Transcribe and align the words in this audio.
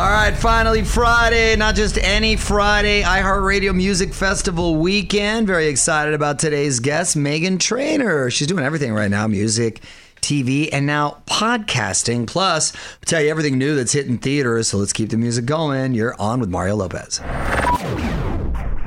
All 0.00 0.08
right, 0.08 0.34
finally 0.34 0.82
Friday, 0.82 1.56
not 1.56 1.74
just 1.74 1.98
any 1.98 2.36
Friday, 2.36 3.02
iHeartRadio 3.02 3.74
Music 3.74 4.14
Festival 4.14 4.76
weekend. 4.76 5.46
Very 5.46 5.66
excited 5.66 6.14
about 6.14 6.38
today's 6.38 6.80
guest, 6.80 7.18
Meghan 7.18 7.60
Trainor. 7.60 8.30
She's 8.30 8.46
doing 8.46 8.64
everything 8.64 8.94
right 8.94 9.10
now 9.10 9.26
music, 9.26 9.82
TV, 10.22 10.70
and 10.72 10.86
now 10.86 11.22
podcasting. 11.26 12.26
Plus, 12.26 12.74
I'll 12.74 13.04
tell 13.04 13.20
you 13.20 13.28
everything 13.28 13.58
new 13.58 13.74
that's 13.76 13.92
hitting 13.92 14.16
theaters. 14.16 14.68
So 14.68 14.78
let's 14.78 14.94
keep 14.94 15.10
the 15.10 15.18
music 15.18 15.44
going. 15.44 15.92
You're 15.92 16.18
on 16.18 16.40
with 16.40 16.48
Mario 16.48 16.76
Lopez. 16.76 17.18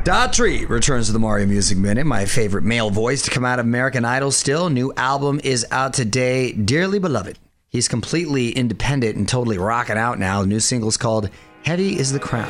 Daughtry 0.01 0.67
returns 0.67 1.05
to 1.05 1.13
the 1.13 1.19
Mario 1.19 1.45
Music 1.45 1.77
Minute, 1.77 2.07
my 2.07 2.25
favorite 2.25 2.63
male 2.63 2.89
voice 2.89 3.21
to 3.21 3.29
come 3.29 3.45
out 3.45 3.59
of 3.59 3.67
American 3.67 4.03
Idol 4.03 4.31
still. 4.31 4.67
New 4.71 4.91
album 4.97 5.39
is 5.43 5.63
out 5.69 5.93
today, 5.93 6.53
Dearly 6.53 6.97
Beloved. 6.97 7.37
He's 7.73 7.87
completely 7.87 8.51
independent 8.51 9.15
and 9.15 9.27
totally 9.27 9.57
rocking 9.57 9.97
out 9.97 10.19
now. 10.19 10.41
The 10.41 10.47
new 10.47 10.59
single 10.59 10.89
is 10.89 10.97
called 10.97 11.31
Heavy 11.65 11.97
is 11.97 12.11
the 12.11 12.19
Crown. 12.19 12.45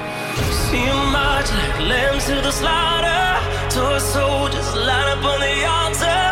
See 0.69 0.85
march 1.13 1.49
like 1.49 1.79
lambs 1.79 2.25
to 2.25 2.35
the 2.35 2.51
slaughter. 2.51 3.39
Toy 3.69 3.99
soldiers 3.99 4.75
line 4.75 5.17
up 5.17 5.23
on 5.23 5.39
the 5.39 5.65
altar. 5.65 6.23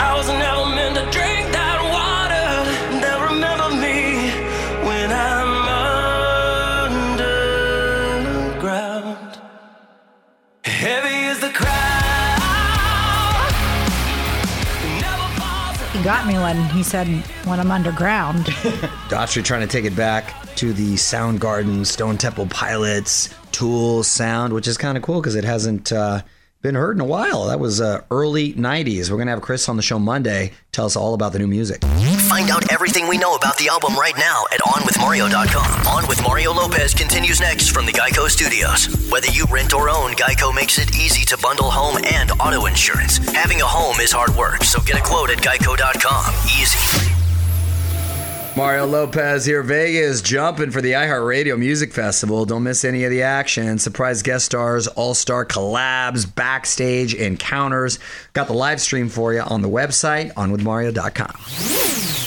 I 0.00 0.14
was 0.16 0.28
never 0.28 0.64
meant 0.74 0.94
to 0.96 1.10
drink 1.10 1.57
got 16.08 16.26
me 16.26 16.38
when 16.38 16.56
he 16.70 16.82
said, 16.82 17.06
when 17.44 17.60
I'm 17.60 17.70
underground. 17.70 18.46
Daughtry 19.10 19.44
trying 19.44 19.60
to 19.60 19.66
take 19.66 19.84
it 19.84 19.94
back 19.94 20.32
to 20.56 20.72
the 20.72 20.94
Soundgarden, 20.94 21.84
Stone 21.84 22.16
Temple 22.16 22.46
Pilots, 22.46 23.28
Tool 23.52 24.02
sound, 24.02 24.54
which 24.54 24.66
is 24.66 24.78
kind 24.78 24.96
of 24.96 25.02
cool 25.02 25.20
because 25.20 25.34
it 25.34 25.44
hasn't 25.44 25.92
uh, 25.92 26.22
been 26.62 26.76
heard 26.76 26.96
in 26.96 27.02
a 27.02 27.04
while. 27.04 27.48
That 27.48 27.60
was 27.60 27.82
uh, 27.82 28.04
early 28.10 28.54
90s. 28.54 29.10
We're 29.10 29.18
going 29.18 29.26
to 29.26 29.32
have 29.32 29.42
Chris 29.42 29.68
on 29.68 29.76
the 29.76 29.82
show 29.82 29.98
Monday 29.98 30.52
tell 30.72 30.86
us 30.86 30.96
all 30.96 31.12
about 31.12 31.34
the 31.34 31.40
new 31.40 31.46
music. 31.46 31.82
Find 32.38 32.50
out 32.52 32.70
everything 32.72 33.08
we 33.08 33.18
know 33.18 33.34
about 33.34 33.58
the 33.58 33.66
album 33.66 33.96
right 33.96 34.16
now 34.16 34.44
at 34.52 34.60
OnWithMario.com. 34.60 35.86
On 35.88 36.06
with 36.06 36.22
Mario 36.22 36.52
Lopez 36.52 36.94
continues 36.94 37.40
next 37.40 37.70
from 37.70 37.84
the 37.84 37.90
Geico 37.90 38.28
Studios. 38.28 38.86
Whether 39.10 39.26
you 39.26 39.44
rent 39.50 39.74
or 39.74 39.90
own, 39.90 40.12
Geico 40.12 40.54
makes 40.54 40.78
it 40.78 40.94
easy 40.94 41.24
to 41.24 41.38
bundle 41.38 41.68
home 41.68 41.98
and 42.04 42.30
auto 42.40 42.66
insurance. 42.66 43.18
Having 43.32 43.60
a 43.60 43.66
home 43.66 43.98
is 43.98 44.12
hard 44.12 44.36
work, 44.36 44.62
so 44.62 44.80
get 44.82 44.96
a 44.96 45.02
quote 45.02 45.30
at 45.30 45.38
Geico.com. 45.38 46.32
Easy. 46.44 47.12
Mario 48.56 48.86
Lopez 48.86 49.44
here, 49.44 49.64
Vegas, 49.64 50.22
jumping 50.22 50.70
for 50.70 50.80
the 50.80 50.92
iHeartRadio 50.92 51.58
Music 51.58 51.92
Festival. 51.92 52.44
Don't 52.44 52.62
miss 52.62 52.84
any 52.84 53.02
of 53.02 53.10
the 53.10 53.22
action. 53.22 53.80
Surprise 53.80 54.22
guest 54.22 54.44
stars, 54.46 54.86
all 54.86 55.14
star 55.14 55.44
collabs, 55.44 56.32
backstage 56.32 57.14
encounters. 57.14 57.98
Got 58.32 58.46
the 58.46 58.54
live 58.54 58.80
stream 58.80 59.08
for 59.08 59.34
you 59.34 59.40
on 59.40 59.62
the 59.62 59.68
website, 59.68 60.32
onwithmario.com. 60.34 62.17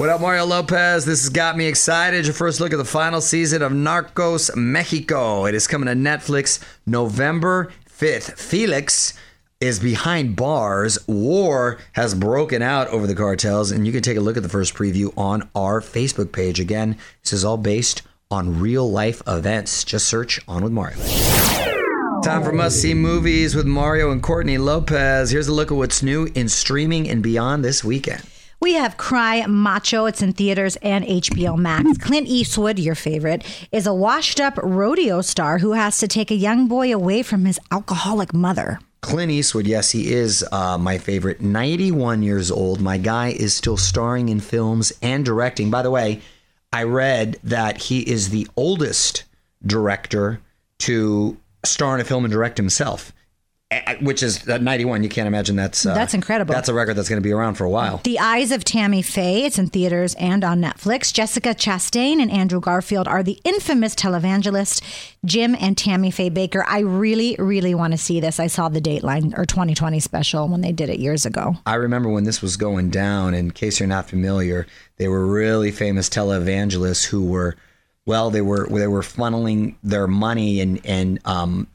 What 0.00 0.08
up, 0.08 0.22
Mario 0.22 0.46
Lopez? 0.46 1.04
This 1.04 1.20
has 1.20 1.28
got 1.28 1.58
me 1.58 1.66
excited. 1.66 2.24
Your 2.24 2.32
first 2.32 2.58
look 2.58 2.72
at 2.72 2.78
the 2.78 2.86
final 2.86 3.20
season 3.20 3.60
of 3.60 3.70
Narcos 3.70 4.56
Mexico. 4.56 5.44
It 5.44 5.54
is 5.54 5.66
coming 5.66 5.88
to 5.88 5.92
Netflix 5.92 6.58
November 6.86 7.70
5th. 7.86 8.38
Felix 8.38 9.12
is 9.60 9.78
behind 9.78 10.36
bars. 10.36 11.06
War 11.06 11.76
has 11.92 12.14
broken 12.14 12.62
out 12.62 12.88
over 12.88 13.06
the 13.06 13.14
cartels, 13.14 13.70
and 13.70 13.86
you 13.86 13.92
can 13.92 14.00
take 14.00 14.16
a 14.16 14.22
look 14.22 14.38
at 14.38 14.42
the 14.42 14.48
first 14.48 14.72
preview 14.72 15.12
on 15.18 15.50
our 15.54 15.82
Facebook 15.82 16.32
page. 16.32 16.60
Again, 16.60 16.96
this 17.22 17.34
is 17.34 17.44
all 17.44 17.58
based 17.58 18.00
on 18.30 18.58
real 18.58 18.90
life 18.90 19.20
events. 19.26 19.84
Just 19.84 20.08
search 20.08 20.40
On 20.48 20.64
with 20.64 20.72
Mario. 20.72 20.96
Time 22.22 22.42
for 22.42 22.52
must 22.52 22.80
see 22.80 22.94
movies 22.94 23.54
with 23.54 23.66
Mario 23.66 24.12
and 24.12 24.22
Courtney 24.22 24.56
Lopez. 24.56 25.30
Here's 25.30 25.48
a 25.48 25.52
look 25.52 25.70
at 25.70 25.76
what's 25.76 26.02
new 26.02 26.26
in 26.34 26.48
streaming 26.48 27.06
and 27.06 27.22
beyond 27.22 27.62
this 27.62 27.84
weekend. 27.84 28.22
We 28.60 28.74
have 28.74 28.98
Cry 28.98 29.46
Macho. 29.46 30.04
It's 30.04 30.20
in 30.20 30.34
theaters 30.34 30.76
and 30.82 31.02
HBO 31.06 31.56
Max. 31.56 31.96
Clint 31.96 32.28
Eastwood, 32.28 32.78
your 32.78 32.94
favorite, 32.94 33.42
is 33.72 33.86
a 33.86 33.94
washed 33.94 34.38
up 34.38 34.58
rodeo 34.62 35.22
star 35.22 35.56
who 35.56 35.72
has 35.72 35.96
to 35.96 36.06
take 36.06 36.30
a 36.30 36.34
young 36.34 36.68
boy 36.68 36.92
away 36.92 37.22
from 37.22 37.46
his 37.46 37.58
alcoholic 37.70 38.34
mother. 38.34 38.78
Clint 39.00 39.32
Eastwood, 39.32 39.66
yes, 39.66 39.92
he 39.92 40.12
is 40.12 40.44
uh, 40.52 40.76
my 40.76 40.98
favorite. 40.98 41.40
91 41.40 42.22
years 42.22 42.50
old. 42.50 42.82
My 42.82 42.98
guy 42.98 43.28
is 43.28 43.54
still 43.54 43.78
starring 43.78 44.28
in 44.28 44.40
films 44.40 44.92
and 45.00 45.24
directing. 45.24 45.70
By 45.70 45.80
the 45.80 45.90
way, 45.90 46.20
I 46.70 46.82
read 46.82 47.38
that 47.42 47.78
he 47.78 48.00
is 48.00 48.28
the 48.28 48.46
oldest 48.56 49.24
director 49.64 50.38
to 50.80 51.38
star 51.64 51.94
in 51.94 52.02
a 52.02 52.04
film 52.04 52.26
and 52.26 52.32
direct 52.32 52.58
himself, 52.58 53.14
which 54.00 54.22
is 54.22 54.48
at 54.48 54.62
91. 54.62 55.04
You 55.04 55.08
can't 55.08 55.28
imagine 55.28 55.54
that's 55.54 55.86
uh, 55.86 55.94
That's 55.94 56.12
incredible. 56.12 56.52
That's 56.52 56.68
a 56.68 56.74
record 56.74 56.94
that's 56.94 57.08
going 57.08 57.22
to 57.22 57.26
be 57.26 57.32
around 57.32 57.54
for 57.54 57.64
a 57.64 57.70
while. 57.70 57.98
The 57.98 58.18
Eyes 58.18 58.50
of 58.50 58.64
Tammy 58.64 59.00
Faye. 59.00 59.44
It's 59.44 59.58
in 59.58 59.68
theaters 59.68 60.14
and 60.16 60.42
on 60.42 60.60
Netflix. 60.60 61.12
Jessica 61.12 61.50
Chastain 61.50 62.20
and 62.20 62.30
Andrew 62.32 62.60
Garfield 62.60 63.06
are 63.06 63.22
the 63.22 63.38
infamous 63.44 63.94
televangelist 63.94 64.82
Jim 65.24 65.56
and 65.60 65.78
Tammy 65.78 66.10
Faye 66.10 66.30
Bakker. 66.30 66.64
I 66.66 66.80
really, 66.80 67.36
really 67.38 67.74
want 67.74 67.92
to 67.92 67.98
see 67.98 68.18
this. 68.18 68.40
I 68.40 68.48
saw 68.48 68.68
the 68.68 68.80
Dateline 68.80 69.38
or 69.38 69.46
2020 69.46 70.00
special 70.00 70.48
when 70.48 70.62
they 70.62 70.72
did 70.72 70.88
it 70.88 70.98
years 70.98 71.24
ago. 71.24 71.54
I 71.64 71.74
remember 71.74 72.08
when 72.08 72.24
this 72.24 72.42
was 72.42 72.56
going 72.56 72.90
down. 72.90 73.34
In 73.34 73.52
case 73.52 73.78
you're 73.78 73.86
not 73.86 74.08
familiar, 74.08 74.66
they 74.96 75.06
were 75.06 75.24
really 75.26 75.70
famous 75.70 76.08
televangelists 76.08 77.04
who 77.06 77.24
were, 77.24 77.56
well, 78.04 78.30
they 78.30 78.42
were 78.42 78.66
they 78.68 78.88
were 78.88 79.02
funneling 79.02 79.76
their 79.84 80.08
money 80.08 80.60
and 80.60 80.84
and 80.84 81.20
um, 81.24 81.68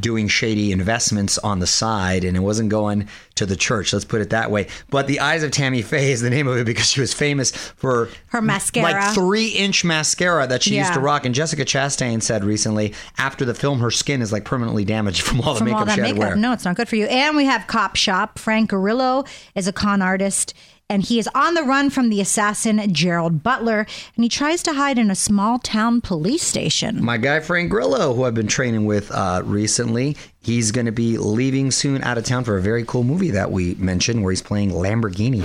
doing 0.00 0.26
shady 0.28 0.72
investments 0.72 1.36
on 1.38 1.58
the 1.58 1.66
side, 1.66 2.24
and 2.24 2.36
it 2.36 2.40
wasn't 2.40 2.68
going 2.70 3.08
to 3.34 3.44
the 3.44 3.56
church. 3.56 3.92
Let's 3.92 4.04
put 4.04 4.20
it 4.22 4.30
that 4.30 4.50
way. 4.50 4.68
But 4.90 5.06
the 5.06 5.20
Eyes 5.20 5.42
of 5.42 5.50
Tammy 5.50 5.82
Faye 5.82 6.12
is 6.12 6.22
the 6.22 6.30
name 6.30 6.46
of 6.48 6.56
it 6.56 6.64
because 6.64 6.86
she 6.90 7.00
was 7.00 7.12
famous 7.12 7.50
for 7.50 8.08
Her 8.28 8.40
mascara. 8.40 8.84
like 8.92 9.14
three 9.14 9.48
inch 9.48 9.84
mascara 9.84 10.46
that 10.46 10.62
she 10.62 10.76
used 10.78 10.94
to 10.94 11.00
rock. 11.00 11.26
And 11.26 11.34
Jessica 11.34 11.64
Chastain 11.64 12.22
said 12.22 12.42
recently, 12.44 12.94
after 13.18 13.44
the 13.44 13.54
film, 13.54 13.80
her 13.80 13.90
skin 13.90 14.22
is 14.22 14.32
like 14.32 14.44
permanently 14.44 14.84
damaged 14.84 15.20
from 15.22 15.40
all 15.42 15.52
the 15.54 15.58
from 15.58 15.66
makeup 15.66 15.80
all 15.80 15.86
that 15.86 15.94
she 15.96 16.00
had 16.00 16.06
to 16.08 16.14
makeup. 16.14 16.28
wear. 16.30 16.36
No, 16.36 16.52
it's 16.52 16.64
not 16.64 16.76
good 16.76 16.88
for 16.88 16.96
you. 16.96 17.06
And 17.06 17.36
we 17.36 17.44
have 17.44 17.66
Cop 17.66 17.96
Shop. 17.96 18.38
Frank 18.38 18.70
Grillo 18.70 19.24
is 19.54 19.68
a 19.68 19.72
con 19.72 20.00
artist. 20.00 20.54
And 20.88 21.02
he 21.02 21.18
is 21.18 21.28
on 21.34 21.54
the 21.54 21.64
run 21.64 21.90
from 21.90 22.10
the 22.10 22.20
assassin 22.20 22.80
Gerard 22.94 23.42
Butler, 23.42 23.80
and 24.14 24.24
he 24.24 24.28
tries 24.28 24.62
to 24.62 24.74
hide 24.74 24.98
in 24.98 25.10
a 25.10 25.16
small 25.16 25.58
town 25.58 26.00
police 26.00 26.44
station. 26.44 27.04
My 27.04 27.16
guy 27.16 27.40
Frank 27.40 27.70
Grillo, 27.70 28.14
who 28.14 28.22
I've 28.22 28.34
been 28.34 28.46
training 28.46 28.84
with 28.84 29.10
uh, 29.10 29.42
recently, 29.44 30.16
he's 30.42 30.70
going 30.70 30.86
to 30.86 30.92
be 30.92 31.18
leaving 31.18 31.72
soon 31.72 32.04
out 32.04 32.18
of 32.18 32.24
town 32.24 32.44
for 32.44 32.56
a 32.56 32.62
very 32.62 32.84
cool 32.84 33.02
movie 33.02 33.32
that 33.32 33.50
we 33.50 33.74
mentioned 33.74 34.22
where 34.22 34.30
he's 34.30 34.42
playing 34.42 34.70
Lamborghini. 34.70 35.44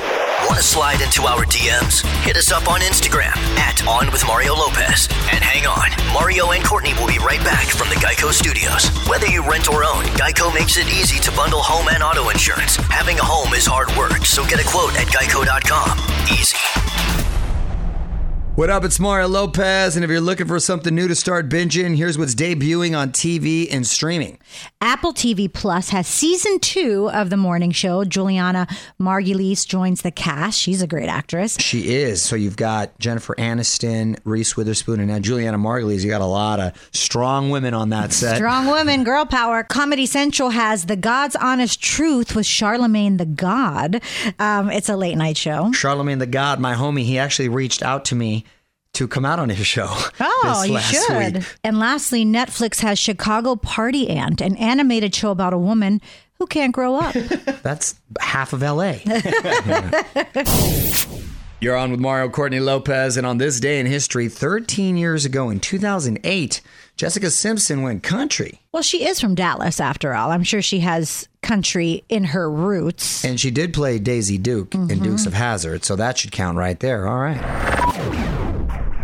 Want 0.51 0.59
to 0.59 0.67
slide 0.67 0.99
into 0.99 1.23
our 1.23 1.45
DMs? 1.45 2.05
Hit 2.25 2.35
us 2.35 2.51
up 2.51 2.69
on 2.69 2.81
Instagram 2.81 3.37
at 3.55 3.87
On 3.87 4.11
with 4.11 4.27
Mario 4.27 4.53
Lopez. 4.53 5.07
And 5.31 5.41
hang 5.41 5.65
on, 5.65 5.87
Mario 6.11 6.51
and 6.51 6.61
Courtney 6.61 6.93
will 6.95 7.07
be 7.07 7.19
right 7.19 7.39
back 7.39 7.67
from 7.67 7.87
the 7.87 7.95
Geico 7.95 8.33
Studios. 8.33 8.89
Whether 9.07 9.27
you 9.27 9.49
rent 9.49 9.69
or 9.69 9.85
own, 9.85 10.03
Geico 10.19 10.53
makes 10.53 10.75
it 10.75 10.89
easy 10.89 11.19
to 11.21 11.31
bundle 11.37 11.61
home 11.61 11.87
and 11.87 12.03
auto 12.03 12.27
insurance. 12.27 12.75
Having 12.91 13.19
a 13.19 13.23
home 13.23 13.53
is 13.53 13.65
hard 13.65 13.95
work, 13.95 14.25
so 14.25 14.45
get 14.45 14.59
a 14.59 14.67
quote 14.67 14.99
at 14.99 15.07
geico.com. 15.07 15.97
Easy. 16.27 16.57
What 18.55 18.69
up? 18.69 18.83
It's 18.83 18.99
Mario 18.99 19.29
Lopez, 19.29 19.95
and 19.95 20.03
if 20.03 20.11
you're 20.11 20.19
looking 20.19 20.45
for 20.45 20.59
something 20.59 20.93
new 20.93 21.07
to 21.07 21.15
start 21.15 21.47
binging, 21.47 21.95
here's 21.95 22.17
what's 22.17 22.35
debuting 22.35 22.97
on 22.97 23.11
TV 23.11 23.69
and 23.71 23.87
streaming. 23.87 24.39
Apple 24.81 25.13
TV 25.13 25.51
Plus 25.51 25.89
has 25.89 26.05
season 26.05 26.59
two 26.59 27.09
of 27.13 27.29
the 27.29 27.37
morning 27.37 27.71
show. 27.71 28.03
Julianna 28.03 28.67
Margulies 28.99 29.65
joins 29.65 30.01
the 30.01 30.11
cast. 30.11 30.59
She's 30.59 30.81
a 30.81 30.85
great 30.85 31.07
actress. 31.07 31.57
She 31.61 31.95
is. 31.95 32.21
So 32.21 32.35
you've 32.35 32.57
got 32.57 32.99
Jennifer 32.99 33.35
Aniston, 33.35 34.19
Reese 34.25 34.57
Witherspoon, 34.57 34.99
and 34.99 35.07
now 35.07 35.19
Julianna 35.19 35.57
Margulies. 35.57 36.03
You 36.03 36.09
got 36.09 36.21
a 36.21 36.25
lot 36.25 36.59
of 36.59 36.89
strong 36.91 37.51
women 37.51 37.73
on 37.73 37.89
that 37.89 38.11
set. 38.11 38.35
Strong 38.35 38.67
women, 38.67 39.05
girl 39.05 39.25
power. 39.25 39.63
Comedy 39.63 40.05
Central 40.05 40.49
has 40.49 40.87
The 40.87 40.97
God's 40.97 41.37
Honest 41.37 41.81
Truth 41.81 42.35
with 42.35 42.45
Charlemagne 42.45 43.15
the 43.15 43.25
God. 43.25 44.01
Um, 44.39 44.69
it's 44.69 44.89
a 44.89 44.97
late 44.97 45.15
night 45.15 45.37
show. 45.37 45.71
Charlemagne 45.71 46.19
the 46.19 46.27
God, 46.27 46.59
my 46.59 46.75
homie, 46.75 47.05
he 47.05 47.17
actually 47.17 47.47
reached 47.47 47.81
out 47.81 48.03
to 48.05 48.15
me 48.15 48.40
to 48.93 49.07
come 49.07 49.25
out 49.25 49.39
on 49.39 49.49
his 49.49 49.65
show. 49.65 49.87
Oh, 50.43 50.61
this 50.61 50.67
you 50.67 50.73
last 50.73 51.07
should. 51.07 51.35
week. 51.35 51.43
And 51.63 51.79
lastly, 51.79 52.25
Netflix 52.25 52.79
has 52.79 52.97
Chicago 52.97 53.55
Party 53.55 54.09
Aunt, 54.09 54.41
an 54.41 54.55
animated 54.57 55.13
show 55.13 55.29
about 55.29 55.53
a 55.53 55.57
woman 55.57 56.01
who 56.39 56.47
can't 56.47 56.73
grow 56.73 56.95
up. 56.95 57.13
That's 57.63 57.95
half 58.19 58.53
of 58.53 58.61
LA. 58.61 58.95
You're 61.61 61.77
on 61.77 61.91
with 61.91 61.99
Mario 61.99 62.27
Courtney 62.29 62.59
Lopez, 62.59 63.17
and 63.17 63.27
on 63.27 63.37
this 63.37 63.59
day 63.59 63.79
in 63.79 63.85
history, 63.85 64.29
13 64.29 64.97
years 64.97 65.25
ago 65.25 65.51
in 65.51 65.59
2008, 65.59 66.61
Jessica 66.97 67.29
Simpson 67.29 67.83
went 67.83 68.01
country. 68.01 68.61
well, 68.71 68.81
she 68.81 69.05
is 69.05 69.19
from 69.19 69.35
Dallas, 69.35 69.79
after 69.79 70.15
all. 70.15 70.31
I'm 70.31 70.43
sure 70.43 70.63
she 70.63 70.79
has 70.79 71.27
country 71.43 72.03
in 72.09 72.23
her 72.23 72.49
roots. 72.49 73.23
And 73.23 73.39
she 73.39 73.51
did 73.51 73.75
play 73.75 73.99
Daisy 73.99 74.39
Duke 74.39 74.73
in 74.73 74.87
mm-hmm. 74.87 75.03
Dukes 75.03 75.27
of 75.27 75.33
Hazzard, 75.33 75.85
so 75.85 75.95
that 75.95 76.17
should 76.17 76.31
count 76.31 76.57
right 76.57 76.79
there. 76.79 77.07
All 77.07 77.19
right. 77.19 77.80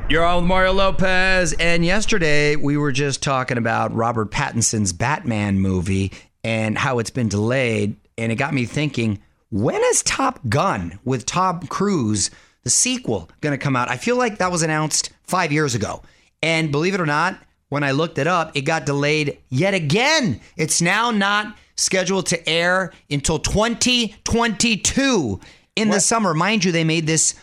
You're 0.09 0.24
on 0.24 0.44
with 0.44 0.48
Mario 0.48 0.71
Lopez. 0.71 1.51
And 1.59 1.83
yesterday 1.83 2.56
we 2.56 2.77
were 2.77 2.94
just 2.94 3.21
talking 3.21 3.57
about 3.57 3.94
Robert 3.94 4.31
Pattinson's 4.31 4.94
Batman 4.94 5.59
movie 5.59 6.13
and 6.45 6.77
how 6.77 7.00
it's 7.00 7.09
been 7.09 7.27
delayed. 7.27 7.98
And 8.18 8.31
it 8.31 8.36
got 8.36 8.54
me 8.54 8.63
thinking, 8.63 9.19
when 9.50 9.81
is 9.83 10.04
Top 10.04 10.39
Gun 10.48 10.98
with 11.04 11.25
Tom 11.25 11.68
Cruise, 11.68 12.31
the 12.63 12.69
sequel, 12.69 13.30
going 13.42 13.51
to 13.51 13.57
come 13.57 13.75
out? 13.75 13.89
I 13.89 13.98
feel 13.98 14.15
like 14.15 14.38
that 14.38 14.50
was 14.50 14.62
announced 14.62 15.09
five 15.24 15.51
years 15.51 15.75
ago. 15.75 16.04
And 16.42 16.71
believe 16.71 16.94
it 16.94 17.01
or 17.01 17.06
not, 17.06 17.38
when 17.68 17.83
I 17.83 17.92
looked 17.92 18.18
it 18.18 18.27
up, 18.27 18.56
it 18.56 18.62
got 18.62 18.86
delayed 18.86 19.39
yet 19.50 19.74
again. 19.74 20.39
It's 20.56 20.81
now 20.81 21.12
not 21.12 21.57
scheduled 21.75 22.27
to 22.27 22.50
air 22.50 22.94
until 23.09 23.39
2022 23.39 25.42
in 25.75 25.89
the 25.89 26.00
summer. 26.00 26.33
Mind 26.33 26.63
you, 26.63 26.71
they 26.71 26.86
made 26.86 27.07
this 27.07 27.36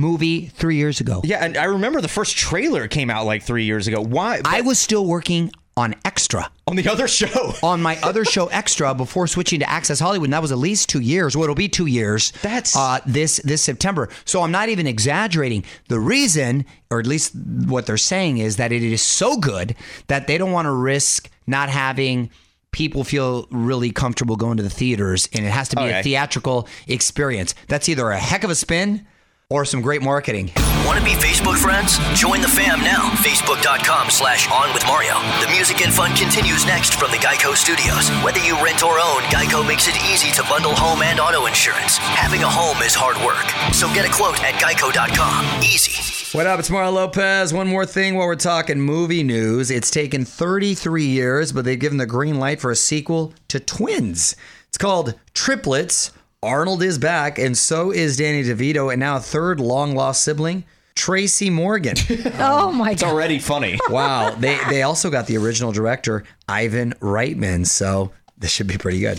movie 0.00 0.46
three 0.46 0.76
years 0.76 1.00
ago. 1.00 1.20
Yeah, 1.24 1.44
and 1.44 1.56
I 1.56 1.64
remember 1.64 2.00
the 2.00 2.08
first 2.08 2.36
trailer 2.36 2.88
came 2.88 3.10
out 3.10 3.26
like 3.26 3.42
three 3.42 3.64
years 3.64 3.86
ago. 3.86 4.00
Why? 4.00 4.40
I 4.44 4.62
was 4.62 4.78
still 4.78 5.04
working 5.06 5.50
on 5.76 5.94
Extra 6.04 6.50
on 6.66 6.76
the 6.76 6.88
other 6.88 7.06
show. 7.20 7.54
on 7.62 7.80
my 7.80 7.98
other 8.02 8.24
show 8.24 8.46
Extra 8.48 8.94
before 8.94 9.26
switching 9.26 9.60
to 9.60 9.70
Access 9.70 10.00
Hollywood. 10.00 10.26
And 10.26 10.32
that 10.34 10.42
was 10.42 10.52
at 10.52 10.58
least 10.58 10.88
two 10.88 11.00
years. 11.00 11.36
Well, 11.36 11.44
it'll 11.44 11.54
be 11.54 11.68
two 11.68 11.86
years. 11.86 12.32
That's- 12.42 12.74
uh, 12.76 12.98
this 13.06 13.36
this 13.44 13.62
September. 13.62 14.08
So 14.24 14.42
I'm 14.42 14.50
not 14.50 14.68
even 14.68 14.86
exaggerating. 14.86 15.64
The 15.88 16.00
reason, 16.00 16.64
or 16.90 16.98
at 16.98 17.06
least 17.06 17.34
what 17.66 17.86
they're 17.86 17.96
saying, 17.96 18.38
is 18.38 18.56
that 18.56 18.72
it 18.72 18.82
is 18.82 19.00
so 19.02 19.36
good 19.36 19.74
that 20.08 20.26
they 20.26 20.36
don't 20.38 20.52
want 20.52 20.66
to 20.66 20.72
risk 20.72 21.30
not 21.46 21.68
having 21.70 22.30
people 22.72 23.02
feel 23.02 23.46
really 23.50 23.90
comfortable 23.90 24.36
going 24.36 24.56
to 24.56 24.62
the 24.62 24.70
theaters, 24.70 25.28
and 25.32 25.44
it 25.46 25.50
has 25.50 25.68
to 25.70 25.76
be 25.76 25.82
a 25.88 26.02
theatrical 26.02 26.68
experience. 26.86 27.54
That's 27.68 27.88
either 27.88 28.10
a 28.10 28.18
heck 28.18 28.44
of 28.44 28.50
a 28.50 28.54
spin 28.54 29.06
or 29.50 29.64
some 29.64 29.82
great 29.82 30.00
marketing. 30.00 30.50
Want 30.86 30.98
to 30.98 31.04
be 31.04 31.12
Facebook 31.12 31.58
friends? 31.58 31.98
Join 32.18 32.40
the 32.40 32.48
fam 32.48 32.80
now. 32.80 33.10
Facebook.com 33.20 34.08
slash 34.08 34.50
on 34.50 34.72
with 34.72 34.86
Mario. 34.86 35.14
The 35.44 35.50
music 35.50 35.82
and 35.82 35.92
fun 35.92 36.16
continues 36.16 36.64
next 36.64 36.94
from 36.94 37.10
the 37.10 37.18
Geico 37.18 37.54
Studios. 37.54 38.08
Whether 38.24 38.40
you 38.40 38.54
rent 38.64 38.82
or 38.82 38.98
own, 38.98 39.20
Geico 39.28 39.66
makes 39.66 39.88
it 39.88 39.96
easy 40.10 40.30
to 40.32 40.42
bundle 40.48 40.74
home 40.74 41.02
and 41.02 41.20
auto 41.20 41.46
insurance. 41.46 41.98
Having 41.98 42.42
a 42.44 42.48
home 42.48 42.78
is 42.82 42.94
hard 42.94 43.18
work. 43.26 43.44
So 43.74 43.92
get 43.92 44.08
a 44.08 44.12
quote 44.12 44.42
at 44.42 44.54
geico.com. 44.54 45.62
Easy. 45.62 46.36
What 46.36 46.46
up? 46.46 46.60
It's 46.60 46.70
Mario 46.70 46.92
Lopez. 46.92 47.52
One 47.52 47.66
more 47.66 47.84
thing 47.84 48.14
while 48.14 48.26
we're 48.26 48.36
talking 48.36 48.80
movie 48.80 49.24
news. 49.24 49.70
It's 49.70 49.90
taken 49.90 50.24
33 50.24 51.04
years, 51.04 51.52
but 51.52 51.64
they've 51.64 51.78
given 51.78 51.98
the 51.98 52.06
green 52.06 52.38
light 52.38 52.60
for 52.60 52.70
a 52.70 52.76
sequel 52.76 53.34
to 53.48 53.58
Twins. 53.58 54.36
It's 54.68 54.78
called 54.78 55.14
Triplets. 55.34 56.12
Arnold 56.42 56.82
is 56.82 56.96
back, 56.96 57.38
and 57.38 57.56
so 57.56 57.90
is 57.90 58.16
Danny 58.16 58.42
DeVito, 58.42 58.90
and 58.90 58.98
now 58.98 59.16
a 59.16 59.20
third 59.20 59.60
long 59.60 59.94
lost 59.94 60.22
sibling, 60.22 60.64
Tracy 60.94 61.50
Morgan. 61.50 61.96
Oh 62.38 62.72
my 62.72 62.86
god. 62.86 62.92
It's 62.92 63.02
god. 63.02 63.12
already 63.12 63.38
funny. 63.38 63.78
wow. 63.90 64.30
They, 64.30 64.58
they 64.70 64.82
also 64.82 65.10
got 65.10 65.26
the 65.26 65.36
original 65.36 65.70
director, 65.70 66.24
Ivan 66.48 66.94
Reitman, 66.94 67.66
so 67.66 68.12
this 68.38 68.50
should 68.50 68.68
be 68.68 68.78
pretty 68.78 69.00
good. 69.00 69.18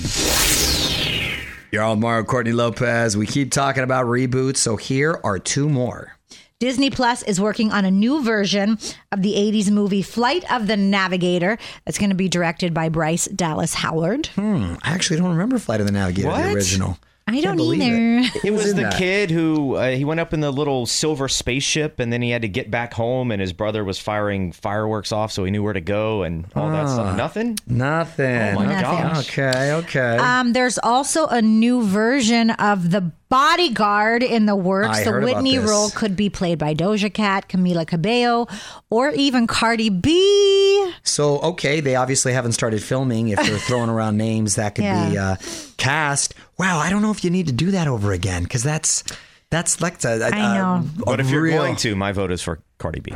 You're 1.71 1.83
on 1.83 1.99
Mario 1.99 2.23
Courtney 2.23 2.53
Lopez. 2.53 3.15
We 3.15 3.27
keep 3.27 3.51
talking 3.51 3.83
about 3.83 4.07
reboots, 4.07 4.57
so 4.57 4.75
here 4.75 5.19
are 5.23 5.37
two 5.37 5.69
more. 5.69 6.17
Disney 6.57 6.89
Plus 6.89 7.21
is 7.23 7.39
working 7.39 7.71
on 7.71 7.85
a 7.85 7.91
new 7.91 8.23
version 8.23 8.79
of 9.11 9.21
the 9.21 9.33
80s 9.35 9.69
movie 9.69 10.01
Flight 10.01 10.43
of 10.51 10.65
the 10.65 10.77
Navigator 10.77 11.59
that's 11.85 11.99
going 11.99 12.09
to 12.09 12.15
be 12.15 12.29
directed 12.29 12.73
by 12.73 12.89
Bryce 12.89 13.25
Dallas 13.27 13.75
Howard. 13.75 14.27
Hmm, 14.35 14.73
I 14.81 14.93
actually 14.93 15.17
don't 15.17 15.29
remember 15.29 15.59
Flight 15.59 15.81
of 15.81 15.85
the 15.85 15.91
Navigator, 15.91 16.29
the 16.29 16.53
original. 16.53 16.97
I 17.31 17.41
don't 17.41 17.59
either. 17.59 18.29
It 18.43 18.51
was 18.51 18.69
in 18.69 18.75
the 18.75 18.83
that? 18.83 18.97
kid 18.97 19.31
who 19.31 19.75
uh, 19.75 19.91
he 19.91 20.03
went 20.05 20.19
up 20.19 20.33
in 20.33 20.39
the 20.41 20.51
little 20.51 20.85
silver 20.85 21.27
spaceship, 21.27 21.99
and 21.99 22.11
then 22.11 22.21
he 22.21 22.29
had 22.29 22.41
to 22.43 22.47
get 22.49 22.69
back 22.69 22.93
home, 22.93 23.31
and 23.31 23.39
his 23.41 23.53
brother 23.53 23.83
was 23.83 23.99
firing 23.99 24.51
fireworks 24.51 25.11
off, 25.11 25.31
so 25.31 25.43
he 25.43 25.51
knew 25.51 25.63
where 25.63 25.73
to 25.73 25.81
go, 25.81 26.23
and 26.23 26.45
all 26.55 26.69
that 26.69 26.89
stuff. 26.89 27.15
Nothing. 27.17 27.57
Nothing. 27.67 28.25
Oh 28.55 28.55
my 28.55 28.65
Nothing. 28.65 28.81
gosh. 28.81 29.29
Okay, 29.39 29.71
okay. 29.73 30.17
Um, 30.17 30.53
there's 30.53 30.77
also 30.79 31.27
a 31.27 31.41
new 31.41 31.83
version 31.83 32.51
of 32.51 32.91
The 32.91 33.11
Bodyguard 33.31 34.23
in 34.23 34.45
the 34.45 34.55
works. 34.57 34.89
I 34.99 35.03
the 35.05 35.09
heard 35.11 35.23
about 35.23 35.35
Whitney 35.37 35.57
this. 35.57 35.67
role 35.69 35.89
could 35.89 36.15
be 36.17 36.29
played 36.29 36.59
by 36.59 36.75
Doja 36.75 37.11
Cat, 37.11 37.47
Camila 37.47 37.87
Cabello, 37.87 38.47
or 38.89 39.11
even 39.11 39.47
Cardi 39.47 39.89
B. 39.89 40.91
so, 41.01 41.39
okay, 41.39 41.79
they 41.79 41.95
obviously 41.95 42.33
haven't 42.33 42.51
started 42.51 42.83
filming. 42.83 43.29
If 43.29 43.39
they're 43.39 43.57
throwing 43.67 43.89
around 43.89 44.17
names 44.17 44.55
that 44.55 44.75
could 44.75 44.83
be 44.83 45.17
uh, 45.17 45.37
cast, 45.77 46.33
wow, 46.59 46.77
I 46.77 46.89
don't 46.89 47.01
know 47.01 47.11
if 47.11 47.23
you 47.23 47.29
need 47.29 47.47
to 47.47 47.53
do 47.53 47.71
that 47.71 47.87
over 47.87 48.11
again 48.11 48.43
because 48.43 48.63
that's 48.63 49.03
that's 49.49 49.79
like 49.81 50.03
a, 50.03 50.19
a, 50.19 50.25
I 50.27 50.57
know. 50.57 50.73
a- 50.99 51.01
a 51.01 51.05
But 51.05 51.19
if 51.21 51.29
you're 51.29 51.41
real- 51.41 51.57
going 51.57 51.77
to, 51.77 51.95
my 51.95 52.11
vote 52.11 52.31
is 52.31 52.41
for 52.41 52.59
Cardi 52.79 52.99
B. 52.99 53.11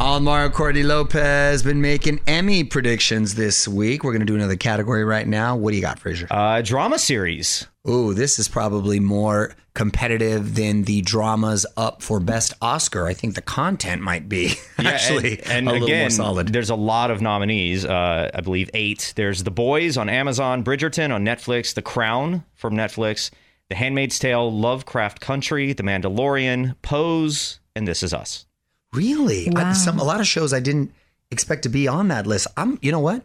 On 0.00 0.24
Mario 0.24 0.50
Cordy 0.50 0.82
Lopez 0.82 1.62
been 1.62 1.80
making 1.80 2.18
Emmy 2.26 2.64
predictions 2.64 3.36
this 3.36 3.68
week. 3.68 4.02
We're 4.02 4.10
going 4.10 4.20
to 4.20 4.26
do 4.26 4.34
another 4.34 4.56
category 4.56 5.04
right 5.04 5.28
now. 5.28 5.54
What 5.54 5.70
do 5.70 5.76
you 5.76 5.82
got, 5.82 6.00
Fraser? 6.00 6.26
Uh, 6.28 6.60
drama 6.60 6.98
series. 6.98 7.68
Ooh, 7.88 8.14
this 8.14 8.38
is 8.38 8.46
probably 8.46 9.00
more 9.00 9.56
competitive 9.74 10.54
than 10.54 10.84
the 10.84 11.00
dramas 11.00 11.66
up 11.76 12.00
for 12.00 12.20
Best 12.20 12.54
Oscar. 12.62 13.06
I 13.06 13.14
think 13.14 13.34
the 13.34 13.42
content 13.42 14.02
might 14.02 14.28
be 14.28 14.54
actually 14.78 15.40
and, 15.40 15.50
and 15.50 15.68
a 15.68 15.72
little 15.72 15.88
more 15.88 16.10
solid. 16.10 16.48
there's 16.48 16.70
a 16.70 16.76
lot 16.76 17.10
of 17.10 17.20
nominees. 17.20 17.84
Uh, 17.84 18.30
I 18.32 18.40
believe 18.40 18.70
eight. 18.74 19.12
There's 19.16 19.42
The 19.42 19.50
Boys 19.50 19.96
on 19.96 20.08
Amazon, 20.08 20.62
Bridgerton 20.62 21.12
on 21.12 21.24
Netflix, 21.24 21.74
The 21.74 21.82
Crown 21.82 22.44
from 22.54 22.74
Netflix, 22.74 23.30
The 23.68 23.74
Handmaid's 23.74 24.18
Tale, 24.18 24.52
Lovecraft 24.52 25.20
Country, 25.20 25.72
The 25.72 25.82
Mandalorian, 25.82 26.76
Pose, 26.82 27.58
and 27.74 27.88
This 27.88 28.04
Is 28.04 28.14
Us. 28.14 28.46
Really? 28.92 29.48
I, 29.56 29.72
some 29.72 29.98
a 29.98 30.04
lot 30.04 30.20
of 30.20 30.26
shows 30.28 30.52
I 30.52 30.60
didn't 30.60 30.92
expect 31.32 31.64
to 31.64 31.68
be 31.68 31.88
on 31.88 32.08
that 32.08 32.28
list. 32.28 32.46
I'm 32.56 32.78
you 32.80 32.92
know 32.92 33.00
what? 33.00 33.24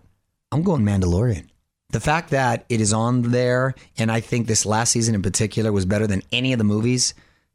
I'm 0.51 0.63
going 0.63 0.81
Mandalorian. 0.81 1.47
The 1.89 1.99
fact 2.01 2.31
that 2.31 2.65
it 2.67 2.81
is 2.81 2.91
on 2.91 3.21
there 3.21 3.73
and 3.97 4.11
I 4.11 4.19
think 4.19 4.47
this 4.47 4.65
last 4.65 4.91
season 4.91 5.15
in 5.15 5.21
particular 5.21 5.71
was 5.71 5.85
better 5.85 6.05
than 6.05 6.21
any 6.31 6.51
of 6.51 6.57
the 6.57 6.65
movies 6.65 7.13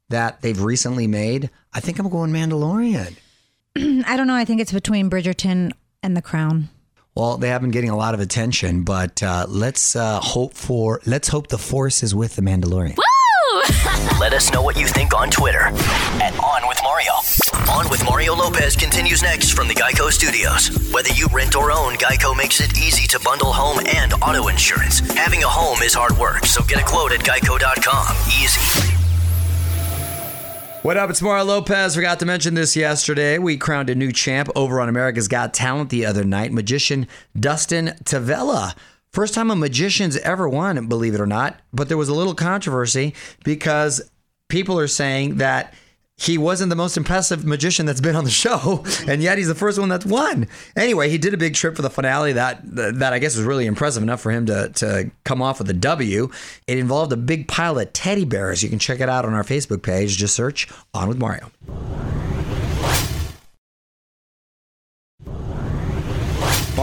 that 0.09 0.41
they've 0.41 0.59
recently 0.59 1.07
made, 1.07 1.49
I 1.73 1.79
think 1.79 1.99
I'm 1.99 2.09
going 2.09 2.31
Mandalorian. 2.31 3.15
I 3.77 4.17
don't 4.17 4.27
know. 4.27 4.35
I 4.35 4.45
think 4.45 4.59
it's 4.61 4.71
between 4.71 5.09
Bridgerton 5.09 5.71
and 6.01 6.17
The 6.17 6.21
Crown. 6.21 6.69
Well, 7.15 7.37
they 7.37 7.49
have 7.49 7.61
been 7.61 7.71
getting 7.71 7.91
a 7.91 7.95
lot 7.95 8.15
of 8.15 8.19
attention, 8.19 8.83
but 8.83 9.21
uh, 9.21 9.45
let's 9.47 9.95
uh, 9.95 10.19
hope 10.19 10.55
for 10.55 10.99
let's 11.05 11.27
hope 11.27 11.47
the 11.47 11.59
force 11.59 12.01
is 12.01 12.15
with 12.15 12.35
the 12.35 12.41
Mandalorian. 12.41 12.95
Let 14.19 14.33
us 14.33 14.51
know 14.51 14.61
what 14.61 14.77
you 14.77 14.87
think 14.87 15.15
on 15.15 15.29
Twitter 15.29 15.61
at 16.21 16.37
On 16.39 16.67
With 16.67 16.79
Mario. 16.83 17.13
On 17.71 17.89
With 17.89 18.03
Mario 18.03 18.35
Lopez 18.35 18.75
continues 18.75 19.21
next 19.21 19.51
from 19.51 19.67
the 19.69 19.73
Geico 19.73 20.11
Studios. 20.11 20.67
Whether 20.91 21.09
you 21.13 21.27
rent 21.31 21.55
or 21.55 21.71
own, 21.71 21.93
Geico 21.93 22.35
makes 22.35 22.59
it 22.59 22.77
easy 22.77 23.07
to 23.07 23.19
bundle 23.23 23.53
home 23.53 23.79
and 23.95 24.13
auto 24.15 24.49
insurance. 24.49 24.99
Having 25.15 25.43
a 25.43 25.47
home 25.47 25.81
is 25.81 25.93
hard 25.93 26.17
work, 26.17 26.45
so 26.45 26.61
get 26.63 26.81
a 26.81 26.85
quote 26.85 27.13
at 27.13 27.21
geico.com. 27.21 28.15
Easy. 28.27 28.59
What 30.81 30.97
up? 30.97 31.09
It's 31.09 31.21
Mario 31.21 31.45
Lopez. 31.45 31.95
Forgot 31.95 32.19
to 32.19 32.25
mention 32.25 32.55
this 32.55 32.75
yesterday. 32.75 33.37
We 33.37 33.55
crowned 33.55 33.89
a 33.89 33.95
new 33.95 34.11
champ 34.11 34.49
over 34.57 34.81
on 34.81 34.89
America's 34.89 35.29
Got 35.29 35.53
Talent 35.53 35.89
the 35.89 36.05
other 36.05 36.25
night. 36.25 36.51
Magician 36.51 37.07
Dustin 37.39 37.93
Tavella. 38.03 38.75
First 39.13 39.35
time 39.35 39.51
a 39.51 39.55
magician's 39.55 40.17
ever 40.17 40.49
won, 40.49 40.87
believe 40.87 41.13
it 41.13 41.21
or 41.21 41.27
not. 41.27 41.59
But 41.71 41.87
there 41.87 41.97
was 41.97 42.09
a 42.09 42.15
little 42.15 42.33
controversy 42.33 43.13
because 43.43 44.09
people 44.49 44.79
are 44.79 44.87
saying 44.87 45.37
that 45.37 45.73
he 46.17 46.37
wasn't 46.37 46.69
the 46.69 46.75
most 46.75 46.97
impressive 46.97 47.45
magician 47.45 47.85
that's 47.85 48.01
been 48.01 48.15
on 48.15 48.23
the 48.23 48.29
show, 48.43 48.83
and 49.07 49.21
yet 49.21 49.37
he's 49.37 49.47
the 49.47 49.55
first 49.55 49.79
one 49.79 49.89
that's 49.89 50.05
won. 50.05 50.47
Anyway, 50.75 51.09
he 51.09 51.17
did 51.19 51.33
a 51.33 51.37
big 51.37 51.53
trip 51.53 51.75
for 51.75 51.83
the 51.83 51.89
finale 51.91 52.33
that 52.33 52.61
that 52.63 53.13
I 53.13 53.19
guess 53.19 53.35
was 53.35 53.45
really 53.45 53.67
impressive 53.67 54.01
enough 54.01 54.21
for 54.21 54.31
him 54.31 54.47
to 54.47 54.69
to 54.69 55.11
come 55.25 55.41
off 55.41 55.59
with 55.59 55.69
a 55.69 55.73
W. 55.73 56.29
It 56.65 56.79
involved 56.79 57.11
a 57.13 57.17
big 57.17 57.47
pile 57.47 57.77
of 57.77 57.93
teddy 57.93 58.25
bears. 58.25 58.63
You 58.63 58.69
can 58.69 58.79
check 58.79 58.99
it 58.99 59.09
out 59.09 59.25
on 59.25 59.33
our 59.33 59.43
Facebook 59.43 59.83
page. 59.83 60.17
Just 60.17 60.35
search 60.35 60.67
On 60.93 61.07
with 61.07 61.19
Mario. 61.19 61.51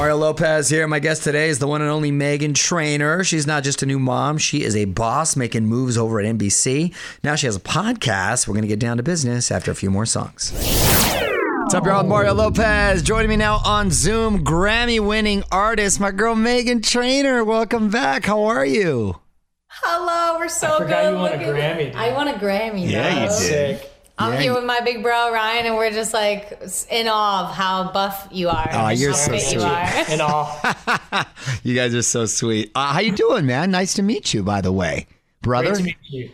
Mario 0.01 0.17
Lopez 0.17 0.71
here. 0.71 0.89
My 0.89 0.99
guest 0.99 1.25
today 1.25 1.51
is 1.51 1.59
the 1.59 1.67
one 1.67 1.83
and 1.83 1.91
only 1.91 2.11
Meghan 2.11 2.55
Trainor. 2.55 3.23
She's 3.23 3.47
not 3.47 3.63
just 3.63 3.83
a 3.83 3.87
new 3.87 3.99
mom, 3.99 4.39
she 4.39 4.63
is 4.63 4.75
a 4.75 4.87
boss 4.87 5.37
making 5.37 5.67
moves 5.67 5.99
over 5.99 6.19
at 6.19 6.25
NBC. 6.25 6.95
Now 7.23 7.35
she 7.35 7.45
has 7.45 7.57
a 7.57 7.61
podcast. 7.61 8.49
We're 8.49 8.55
going 8.55 8.63
to 8.63 8.69
get 8.69 8.79
down 8.79 8.97
to 8.97 9.03
business 9.03 9.51
after 9.51 9.71
a 9.71 9.75
few 9.75 9.91
more 9.91 10.07
songs. 10.07 10.53
What's 10.53 11.75
up, 11.75 11.85
y'all? 11.85 12.03
Mario 12.05 12.33
Lopez 12.33 13.03
joining 13.03 13.29
me 13.29 13.37
now 13.37 13.61
on 13.63 13.91
Zoom. 13.91 14.43
Grammy 14.43 15.07
winning 15.07 15.45
artist, 15.53 16.01
my 16.01 16.13
girl 16.13 16.35
Meghan 16.35 16.83
Trainor. 16.83 17.45
Welcome 17.45 17.91
back. 17.91 18.25
How 18.25 18.45
are 18.45 18.65
you? 18.65 19.21
Hello, 19.69 20.39
we're 20.39 20.49
so 20.49 20.77
I 20.77 20.79
forgot 20.79 21.03
good. 21.03 21.11
you 21.11 21.17
won 21.19 21.33
a. 21.35 21.37
Grammy, 21.37 21.85
dude. 21.93 21.97
I 21.97 22.15
won 22.15 22.27
a 22.27 22.33
Grammy. 22.39 22.89
Yeah, 22.89 23.13
bro. 23.13 23.23
you 23.25 23.29
did. 23.29 23.33
Sick. 23.81 23.90
I'm 24.21 24.35
Yeah. 24.35 24.41
here 24.41 24.55
with 24.55 24.65
my 24.65 24.81
big 24.81 25.03
bro 25.03 25.33
Ryan, 25.33 25.67
and 25.67 25.77
we're 25.77 25.91
just 25.91 26.13
like 26.13 26.61
in 26.91 27.09
awe 27.09 27.49
of 27.49 27.55
how 27.57 27.91
buff 27.93 28.29
you 28.31 28.49
are. 28.49 28.69
Aw, 28.71 28.91
you're 28.91 29.11
how 29.13 29.17
so 29.17 29.33
fit 29.33 29.43
you 29.53 29.61
sweet. 29.61 29.65
are. 29.65 30.05
And 30.11 30.21
all. 30.21 30.61
You 31.63 31.75
guys 31.75 31.95
are 31.95 32.03
so 32.03 32.27
sweet. 32.27 32.71
Uh, 32.75 32.93
how 32.93 33.01
you 33.01 33.13
doing, 33.13 33.47
man? 33.47 33.71
Nice 33.71 33.95
to 33.95 34.03
meet 34.03 34.33
you, 34.35 34.43
by 34.43 34.61
the 34.61 34.73
way, 34.73 35.07
brother. 35.43 35.71
Great 35.73 35.79
to 35.79 35.83
meet 35.85 35.97
you. 36.09 36.31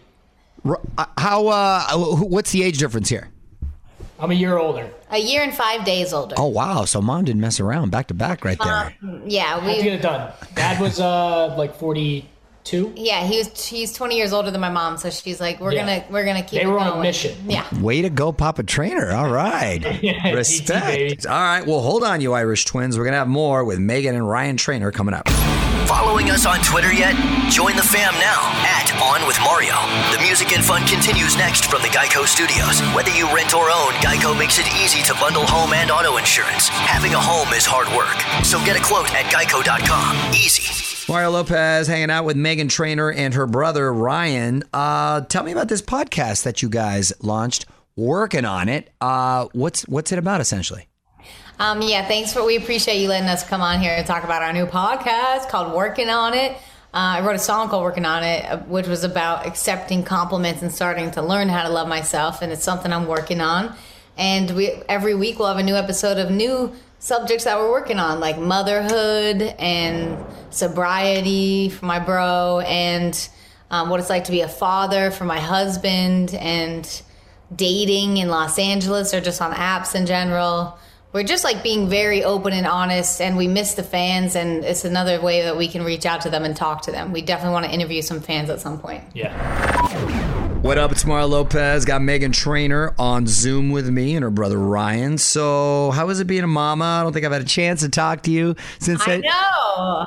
Uh, 0.98 1.06
How? 1.16 1.46
Uh, 1.46 1.82
what's 1.96 2.50
the 2.52 2.62
age 2.62 2.78
difference 2.78 3.08
here? 3.08 3.28
I'm 4.18 4.30
a 4.30 4.34
year 4.34 4.56
older. 4.56 4.90
A 5.10 5.18
year 5.18 5.42
and 5.42 5.54
five 5.54 5.84
days 5.84 6.12
older. 6.12 6.34
Oh 6.38 6.46
wow! 6.48 6.84
So 6.86 7.00
mom 7.02 7.24
didn't 7.24 7.40
mess 7.40 7.60
around. 7.60 7.90
Back 7.90 8.08
to 8.08 8.14
back, 8.14 8.44
right 8.44 8.58
there. 8.58 8.94
Yeah, 9.26 9.60
How'd 9.60 9.76
you 9.76 9.82
get 9.82 9.92
it 9.94 10.02
done? 10.02 10.32
Dad 10.54 10.80
was 10.80 10.98
uh 10.98 11.54
like 11.56 11.76
42. 12.66 13.00
Yeah, 13.00 13.24
he 13.26 13.38
was. 13.38 13.66
He's 13.66 13.92
20 13.92 14.16
years 14.16 14.32
older 14.32 14.50
than 14.50 14.60
my 14.60 14.70
mom, 14.70 14.96
so 14.96 15.10
she's 15.10 15.40
like, 15.40 15.60
we're 15.60 15.72
Yeah. 15.72 15.80
gonna, 15.86 16.04
we're 16.10 16.24
gonna 16.24 16.42
keep. 16.42 16.60
They 16.60 16.62
it 16.62 16.66
were 16.66 16.78
on 16.78 16.98
a 16.98 17.02
mission. 17.02 17.36
Yeah. 17.48 17.64
Way 17.80 18.02
to 18.02 18.10
go, 18.10 18.32
Papa 18.32 18.62
Trainor. 18.64 19.12
All 19.12 19.30
right. 19.30 19.80
Yeah, 20.06 20.20
DT, 20.20 20.34
Respect. 20.36 20.86
baby. 20.86 21.18
All 21.28 21.34
right. 21.40 21.66
Well, 21.66 21.80
hold 21.80 22.04
on, 22.04 22.20
you 22.20 22.32
Irish 22.34 22.64
twins. 22.66 22.96
We're 22.98 23.04
going 23.04 23.14
to 23.14 23.18
have 23.18 23.28
more 23.28 23.64
with 23.64 23.78
Meghan 23.78 24.10
and 24.14 24.28
Ryan 24.28 24.56
Trainor 24.56 24.92
coming 24.92 25.14
up. 25.14 25.28
Following 25.88 26.30
us 26.30 26.44
on 26.46 26.58
Twitter 26.60 26.92
yet? 26.92 27.14
Join 27.50 27.74
the 27.76 27.82
fam 27.82 28.12
now 28.14 28.38
at 28.62 28.92
On 29.02 29.26
With 29.26 29.38
Mario. 29.40 29.74
The 30.14 30.20
music 30.22 30.52
and 30.52 30.62
fun 30.64 30.86
continues 30.86 31.36
next 31.36 31.64
from 31.66 31.82
the 31.82 31.88
Geico 31.88 32.26
Studios. 32.26 32.80
Whether 32.94 33.10
you 33.10 33.26
rent 33.34 33.54
or 33.54 33.70
own, 33.70 33.92
Geico 34.04 34.36
makes 34.38 34.58
it 34.58 34.66
easy 34.76 35.02
to 35.04 35.14
bundle 35.14 35.46
home 35.46 35.72
and 35.72 35.90
auto 35.90 36.18
insurance. 36.18 36.68
Having 36.68 37.14
a 37.14 37.20
home 37.20 37.48
is 37.54 37.64
hard 37.66 37.88
work, 37.96 38.20
so 38.44 38.58
get 38.64 38.76
a 38.78 38.82
quote 38.82 39.12
at 39.14 39.24
geico.com. 39.32 40.34
Easy. 40.34 40.95
Mario 41.08 41.30
Lopez 41.30 41.86
hanging 41.86 42.10
out 42.10 42.24
with 42.24 42.36
Meghan 42.36 42.68
Trainor 42.68 43.12
and 43.12 43.32
her 43.34 43.46
brother 43.46 43.92
Ryan. 43.92 44.64
Uh, 44.72 45.20
tell 45.20 45.44
me 45.44 45.52
about 45.52 45.68
this 45.68 45.80
podcast 45.80 46.42
that 46.42 46.62
you 46.62 46.68
guys 46.68 47.12
launched. 47.22 47.66
Working 47.94 48.44
on 48.44 48.68
it. 48.68 48.90
Uh, 49.00 49.46
what's 49.52 49.86
what's 49.88 50.12
it 50.12 50.18
about 50.18 50.40
essentially? 50.40 50.88
Um, 51.58 51.80
yeah, 51.80 52.06
thanks 52.06 52.32
for. 52.32 52.44
We 52.44 52.56
appreciate 52.56 53.00
you 53.00 53.08
letting 53.08 53.28
us 53.28 53.42
come 53.42 53.62
on 53.62 53.80
here 53.80 53.92
and 53.92 54.06
talk 54.06 54.24
about 54.24 54.42
our 54.42 54.52
new 54.52 54.66
podcast 54.66 55.48
called 55.48 55.72
"Working 55.72 56.10
on 56.10 56.34
It." 56.34 56.52
Uh, 56.52 56.58
I 56.92 57.20
wrote 57.20 57.36
a 57.36 57.38
song 57.38 57.70
called 57.70 57.84
"Working 57.84 58.04
on 58.04 58.22
It," 58.22 58.44
uh, 58.44 58.58
which 58.64 58.86
was 58.86 59.04
about 59.04 59.46
accepting 59.46 60.02
compliments 60.02 60.60
and 60.60 60.70
starting 60.70 61.10
to 61.12 61.22
learn 61.22 61.48
how 61.48 61.62
to 61.62 61.70
love 61.70 61.88
myself, 61.88 62.42
and 62.42 62.52
it's 62.52 62.64
something 62.64 62.92
I'm 62.92 63.06
working 63.06 63.40
on. 63.40 63.74
And 64.18 64.50
we 64.50 64.72
every 64.88 65.14
week 65.14 65.38
we'll 65.38 65.48
have 65.48 65.56
a 65.56 65.62
new 65.62 65.76
episode 65.76 66.18
of 66.18 66.30
new 66.30 66.74
subjects 67.06 67.44
that 67.44 67.56
we're 67.56 67.70
working 67.70 68.00
on, 68.00 68.18
like 68.18 68.36
motherhood 68.36 69.40
and 69.60 70.18
sobriety 70.50 71.68
for 71.68 71.86
my 71.86 72.00
bro, 72.00 72.60
and 72.66 73.28
um, 73.70 73.90
what 73.90 74.00
it's 74.00 74.10
like 74.10 74.24
to 74.24 74.32
be 74.32 74.40
a 74.40 74.48
father 74.48 75.12
for 75.12 75.24
my 75.24 75.38
husband, 75.38 76.34
and 76.34 77.02
dating 77.54 78.16
in 78.16 78.28
Los 78.28 78.58
Angeles 78.58 79.14
or 79.14 79.20
just 79.20 79.40
on 79.40 79.52
apps 79.52 79.94
in 79.94 80.04
general. 80.04 80.76
We're 81.12 81.22
just 81.22 81.44
like 81.44 81.62
being 81.62 81.88
very 81.88 82.24
open 82.24 82.52
and 82.52 82.66
honest, 82.66 83.20
and 83.20 83.36
we 83.36 83.46
miss 83.46 83.74
the 83.74 83.84
fans, 83.84 84.34
and 84.34 84.64
it's 84.64 84.84
another 84.84 85.20
way 85.20 85.42
that 85.42 85.56
we 85.56 85.68
can 85.68 85.84
reach 85.84 86.06
out 86.06 86.22
to 86.22 86.30
them 86.30 86.44
and 86.44 86.56
talk 86.56 86.82
to 86.82 86.90
them. 86.90 87.12
We 87.12 87.22
definitely 87.22 87.52
want 87.52 87.66
to 87.66 87.72
interview 87.72 88.02
some 88.02 88.20
fans 88.20 88.50
at 88.50 88.60
some 88.60 88.80
point. 88.80 89.04
Yeah. 89.14 90.35
What 90.62 90.78
up? 90.78 90.90
It's 90.90 91.04
Mario 91.04 91.26
Lopez. 91.28 91.84
Got 91.84 92.00
Meghan 92.00 92.32
Trainor 92.32 92.94
on 92.98 93.26
Zoom 93.26 93.70
with 93.70 93.88
me 93.88 94.16
and 94.16 94.24
her 94.24 94.30
brother 94.30 94.58
Ryan. 94.58 95.16
So, 95.16 95.92
how 95.92 96.08
is 96.08 96.18
it 96.18 96.26
being 96.26 96.42
a 96.42 96.48
mama? 96.48 96.84
I 96.84 97.02
don't 97.04 97.12
think 97.12 97.24
I've 97.24 97.30
had 97.32 97.42
a 97.42 97.46
chance 97.46 97.82
to 97.82 97.88
talk 97.88 98.22
to 98.22 98.30
you 98.32 98.56
since 98.80 99.06
I 99.06 99.18
know. 99.18 100.06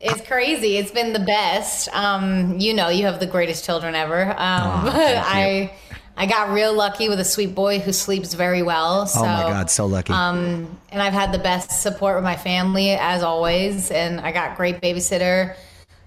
It's 0.00 0.20
crazy. 0.26 0.76
It's 0.76 0.90
been 0.90 1.14
the 1.14 1.20
best. 1.20 1.88
Um, 1.94 2.58
you 2.58 2.74
know, 2.74 2.90
you 2.90 3.06
have 3.06 3.20
the 3.20 3.26
greatest 3.26 3.64
children 3.64 3.94
ever. 3.94 4.24
Um, 4.24 4.84
but 4.84 4.94
I, 4.94 5.72
I 6.16 6.26
got 6.26 6.50
real 6.50 6.74
lucky 6.74 7.08
with 7.08 7.18
a 7.20 7.24
sweet 7.24 7.54
boy 7.54 7.78
who 7.78 7.92
sleeps 7.92 8.34
very 8.34 8.62
well. 8.62 9.06
So, 9.06 9.20
Oh 9.20 9.24
my 9.24 9.42
God, 9.44 9.70
so 9.70 9.86
lucky. 9.86 10.12
Um, 10.12 10.78
and 10.90 11.00
I've 11.00 11.14
had 11.14 11.32
the 11.32 11.38
best 11.38 11.70
support 11.80 12.16
with 12.16 12.24
my 12.24 12.36
family 12.36 12.90
as 12.90 13.22
always, 13.22 13.90
and 13.90 14.20
I 14.20 14.32
got 14.32 14.56
great 14.58 14.82
babysitter. 14.82 15.56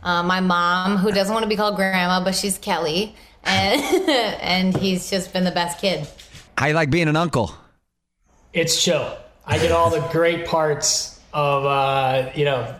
Uh, 0.03 0.21
my 0.23 0.39
mom, 0.39 0.97
who 0.97 1.11
doesn't 1.11 1.33
want 1.33 1.43
to 1.43 1.49
be 1.49 1.55
called 1.55 1.75
grandma, 1.75 2.23
but 2.23 2.33
she's 2.35 2.57
Kelly, 2.57 3.15
and 3.43 3.81
and 4.41 4.77
he's 4.77 5.09
just 5.09 5.33
been 5.33 5.43
the 5.43 5.51
best 5.51 5.79
kid. 5.79 6.07
How 6.57 6.67
you 6.67 6.73
like 6.73 6.89
being 6.89 7.07
an 7.07 7.15
uncle? 7.15 7.53
It's 8.53 8.83
chill. 8.83 9.17
I 9.45 9.57
get 9.57 9.71
all 9.71 9.89
the 9.89 10.01
great 10.11 10.45
parts 10.45 11.19
of, 11.33 11.65
uh, 11.65 12.31
you 12.35 12.45
know, 12.45 12.75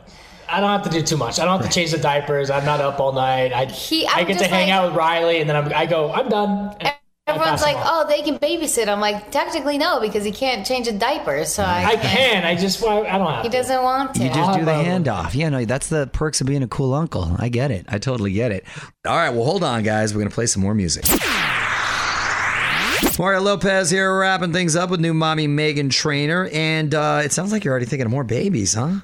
I 0.52 0.60
don't 0.60 0.70
have 0.70 0.84
to 0.84 0.90
do 0.90 1.02
too 1.04 1.18
much. 1.18 1.40
I 1.40 1.46
don't 1.46 1.60
have 1.60 1.70
to 1.70 1.74
change 1.74 1.92
the 1.92 1.98
diapers. 1.98 2.50
I'm 2.50 2.66
not 2.66 2.82
up 2.82 3.00
all 3.00 3.14
night. 3.14 3.54
I, 3.54 3.66
He- 3.66 4.08
I 4.08 4.24
get 4.24 4.34
to 4.34 4.40
just 4.40 4.50
hang 4.50 4.72
out 4.72 4.88
with 4.90 4.96
Riley, 4.98 5.42
and 5.42 5.50
then 5.50 5.56
I'm, 5.56 5.72
I 5.74 5.86
go, 5.86 6.12
I'm 6.12 6.28
done. 6.30 6.76
And 6.80 6.88
I 6.90 6.96
Everyone's 7.30 7.62
like, 7.62 7.78
"Oh, 7.80 8.06
they 8.08 8.22
can 8.22 8.38
babysit." 8.40 8.88
I'm 8.88 9.00
like, 9.00 9.32
technically 9.32 9.78
no, 9.78 10.00
because 10.00 10.24
he 10.24 10.32
can't 10.32 10.66
change 10.66 10.88
a 10.88 10.92
diaper, 10.92 11.46
so 11.46 11.64
I, 11.64 11.86
I 11.86 11.96
can. 11.96 12.44
I 12.46 12.56
just, 12.56 12.82
want. 12.84 13.06
I 13.08 13.18
don't 13.18 13.28
have 13.32 13.44
He 13.44 13.50
to. 13.50 13.58
doesn't 13.58 13.84
want 13.84 14.16
to. 14.16 14.24
You 14.24 14.30
just 14.34 14.58
do 14.60 14.66
the 14.66 14.72
handoff. 14.72 15.34
Yeah, 15.36 15.50
no, 15.50 15.66
that's 15.66 15.88
the 15.90 16.08
perks 16.14 16.42
of 16.42 16.48
being 16.48 16.64
a 16.64 16.68
cool 16.68 16.94
uncle. 16.94 17.36
I 17.38 17.50
get 17.50 17.72
it. 17.72 17.86
I 17.88 17.98
totally 18.00 18.32
get 18.34 18.52
it. 18.52 18.66
All 19.06 19.16
right, 19.16 19.30
well, 19.30 19.46
hold 19.46 19.64
on, 19.64 19.84
guys. 19.84 20.14
We're 20.14 20.20
going 20.20 20.30
to 20.30 20.36
play 20.36 20.46
some 20.48 20.62
more 20.64 20.74
music. 20.74 21.06
Mario 23.18 23.42
Lopez 23.42 23.90
here, 23.90 24.18
wrapping 24.18 24.54
things 24.54 24.76
up 24.78 24.90
with 24.90 25.02
new 25.02 25.14
mommy 25.14 25.46
Meghan 25.48 25.90
Trainor. 25.92 26.48
And 26.54 26.94
uh, 26.96 27.22
it 27.24 27.34
sounds 27.34 27.52
like 27.52 27.64
you're 27.66 27.72
already 27.74 27.86
thinking 27.86 28.06
of 28.06 28.12
more 28.12 28.24
babies, 28.24 28.74
huh? 28.74 29.00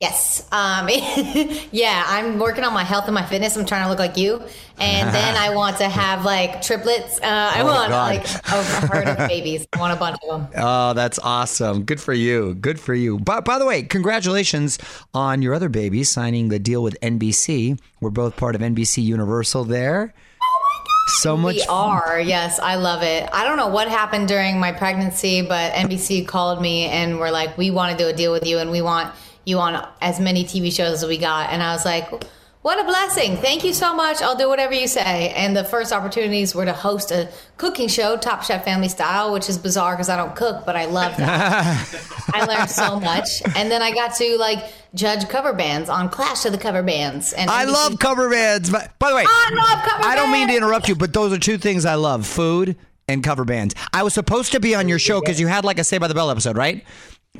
Yes. 0.00 0.46
Um, 0.52 0.88
yeah, 1.72 2.04
I'm 2.06 2.38
working 2.38 2.62
on 2.62 2.72
my 2.72 2.84
health 2.84 3.06
and 3.06 3.14
my 3.14 3.24
fitness. 3.26 3.56
I'm 3.56 3.66
trying 3.66 3.82
to 3.82 3.88
look 3.90 3.98
like 3.98 4.16
you. 4.16 4.40
And 4.78 5.12
then 5.12 5.36
I 5.36 5.52
want 5.56 5.78
to 5.78 5.88
have 5.88 6.24
like 6.24 6.62
triplets. 6.62 7.18
Uh, 7.18 7.22
I 7.24 7.62
Oh, 7.62 7.66
want 7.66 7.88
God. 7.90 8.14
like 8.14 8.24
a 8.24 8.86
herd 8.86 9.08
of 9.08 9.28
babies. 9.28 9.66
I 9.72 9.80
want 9.80 9.92
a 9.92 9.96
bunch 9.96 10.18
of 10.22 10.28
them. 10.28 10.48
Oh, 10.56 10.92
that's 10.92 11.18
awesome. 11.18 11.82
Good 11.82 12.00
for 12.00 12.12
you. 12.12 12.54
Good 12.54 12.78
for 12.78 12.94
you. 12.94 13.18
But 13.18 13.44
by 13.44 13.58
the 13.58 13.66
way, 13.66 13.82
congratulations 13.82 14.78
on 15.14 15.42
your 15.42 15.52
other 15.52 15.68
baby 15.68 16.04
signing 16.04 16.48
the 16.48 16.60
deal 16.60 16.80
with 16.80 16.96
NBC. 17.00 17.80
We're 18.00 18.10
both 18.10 18.36
part 18.36 18.54
of 18.54 18.60
NBC 18.60 19.02
Universal 19.02 19.64
there. 19.64 20.14
Oh. 20.40 20.84
So 21.20 21.36
much 21.36 21.56
We 21.56 21.62
are. 21.68 22.20
Yes, 22.20 22.60
I 22.60 22.76
love 22.76 23.02
it. 23.02 23.28
I 23.32 23.42
don't 23.42 23.56
know 23.56 23.66
what 23.66 23.88
happened 23.88 24.28
during 24.28 24.60
my 24.60 24.70
pregnancy, 24.70 25.42
but 25.42 25.72
NBC 25.72 26.24
called 26.28 26.62
me 26.62 26.84
and 26.84 27.18
were 27.18 27.32
like, 27.32 27.58
we 27.58 27.72
want 27.72 27.90
to 27.90 28.04
do 28.04 28.08
a 28.08 28.12
deal 28.12 28.30
with 28.30 28.46
you 28.46 28.58
and 28.58 28.70
we 28.70 28.80
want 28.80 29.12
you 29.48 29.58
on 29.58 29.86
as 30.00 30.20
many 30.20 30.44
TV 30.44 30.72
shows 30.72 31.02
as 31.02 31.08
we 31.08 31.18
got. 31.18 31.50
And 31.50 31.62
I 31.62 31.72
was 31.72 31.84
like, 31.84 32.08
what 32.62 32.80
a 32.80 32.84
blessing. 32.84 33.36
Thank 33.36 33.64
you 33.64 33.72
so 33.72 33.94
much. 33.94 34.20
I'll 34.20 34.36
do 34.36 34.48
whatever 34.48 34.74
you 34.74 34.88
say. 34.88 35.30
And 35.30 35.56
the 35.56 35.64
first 35.64 35.92
opportunities 35.92 36.54
were 36.54 36.64
to 36.64 36.72
host 36.72 37.10
a 37.12 37.30
cooking 37.56 37.88
show, 37.88 38.16
Top 38.16 38.42
Chef 38.42 38.64
Family 38.64 38.88
Style, 38.88 39.32
which 39.32 39.48
is 39.48 39.56
bizarre 39.56 39.94
because 39.94 40.08
I 40.08 40.16
don't 40.16 40.34
cook, 40.34 40.66
but 40.66 40.74
I 40.76 40.86
love 40.86 41.16
that. 41.16 42.30
I 42.34 42.44
learned 42.44 42.68
so 42.68 42.98
much. 43.00 43.42
And 43.56 43.70
then 43.70 43.80
I 43.80 43.92
got 43.92 44.16
to 44.16 44.36
like 44.38 44.72
judge 44.92 45.28
cover 45.28 45.52
bands 45.52 45.88
on 45.88 46.08
Clash 46.08 46.44
of 46.44 46.52
the 46.52 46.58
Cover 46.58 46.82
Bands. 46.82 47.32
And 47.32 47.48
I 47.48 47.64
NBC 47.64 47.72
love 47.72 47.98
cover 48.00 48.28
bands. 48.28 48.70
But 48.70 48.98
by 48.98 49.10
the 49.10 49.16
way, 49.16 49.24
I 49.26 50.00
I 50.02 50.14
don't 50.16 50.32
mean 50.32 50.48
to 50.48 50.56
interrupt 50.56 50.88
you, 50.88 50.96
but 50.96 51.12
those 51.12 51.32
are 51.32 51.38
two 51.38 51.58
things 51.58 51.86
I 51.86 51.94
love: 51.94 52.26
food 52.26 52.76
and 53.06 53.24
cover 53.24 53.44
bands. 53.44 53.74
I 53.92 54.02
was 54.02 54.14
supposed 54.14 54.52
to 54.52 54.60
be 54.60 54.74
on 54.74 54.88
your 54.88 54.98
show 54.98 55.20
because 55.20 55.40
you 55.40 55.46
had 55.46 55.64
like 55.64 55.78
a 55.78 55.84
Saved 55.84 56.00
by 56.00 56.08
the 56.08 56.14
Bell 56.14 56.30
episode, 56.30 56.56
right? 56.56 56.84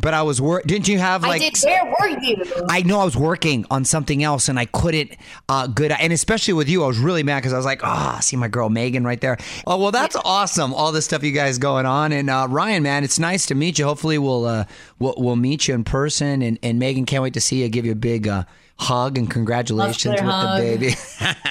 But 0.01 0.15
I 0.15 0.23
was 0.23 0.41
wor- 0.41 0.63
didn't 0.65 0.89
you 0.89 0.99
have 0.99 1.25
I 1.25 1.29
like 1.29 1.43
did. 1.43 1.59
Where 1.65 1.85
were 1.85 2.21
you? 2.21 2.37
I 2.69 2.83
know 2.83 3.01
I 3.01 3.05
was 3.05 3.17
working 3.17 3.65
on 3.71 3.85
something 3.85 4.23
else 4.23 4.49
and 4.49 4.59
I 4.59 4.65
couldn't 4.67 5.13
uh, 5.49 5.67
good 5.67 5.93
and 5.93 6.13
especially 6.13 6.55
with 6.55 6.69
you 6.69 6.85
I 6.85 6.87
was 6.87 6.99
really 6.99 7.23
mad 7.23 7.39
because 7.41 7.53
I 7.53 7.57
was 7.57 7.67
like 7.67 7.83
ah 7.85 8.19
see 8.21 8.37
my 8.37 8.49
girl 8.49 8.69
Meghan 8.69 9.05
right 9.05 9.21
there 9.21 9.37
oh 9.67 9.77
well 9.79 9.91
that's 9.91 10.17
awesome 10.17 10.73
all 10.75 10.93
this 10.93 11.05
stuff 11.05 11.23
you 11.23 11.33
guys 11.33 11.59
going 11.59 11.87
on 11.87 12.13
and 12.13 12.31
uh, 12.31 12.47
Ryan 12.49 12.83
man 12.83 13.05
it's 13.05 13.19
nice 13.19 13.47
to 13.47 13.55
meet 13.55 13.79
you 13.79 13.85
hopefully 13.85 14.19
we'll 14.19 14.45
uh, 14.47 14.65
we'll, 14.99 15.15
we'll 15.17 15.37
meet 15.37 15.69
you 15.69 15.75
in 15.75 15.85
person 15.85 16.43
and, 16.43 16.59
and 16.63 16.81
Meghan 16.81 17.07
can't 17.07 17.23
wait 17.23 17.35
to 17.35 17.41
see 17.41 17.63
you 17.63 17.69
give 17.69 17.85
you 17.85 17.93
a 17.93 17.97
big 17.97 18.29
uh, 18.29 18.45
hug 18.79 19.19
and 19.19 19.31
congratulations 19.31 20.13
with 20.13 20.21
hug. 20.21 20.61
the 20.61 20.77
baby 20.77 20.95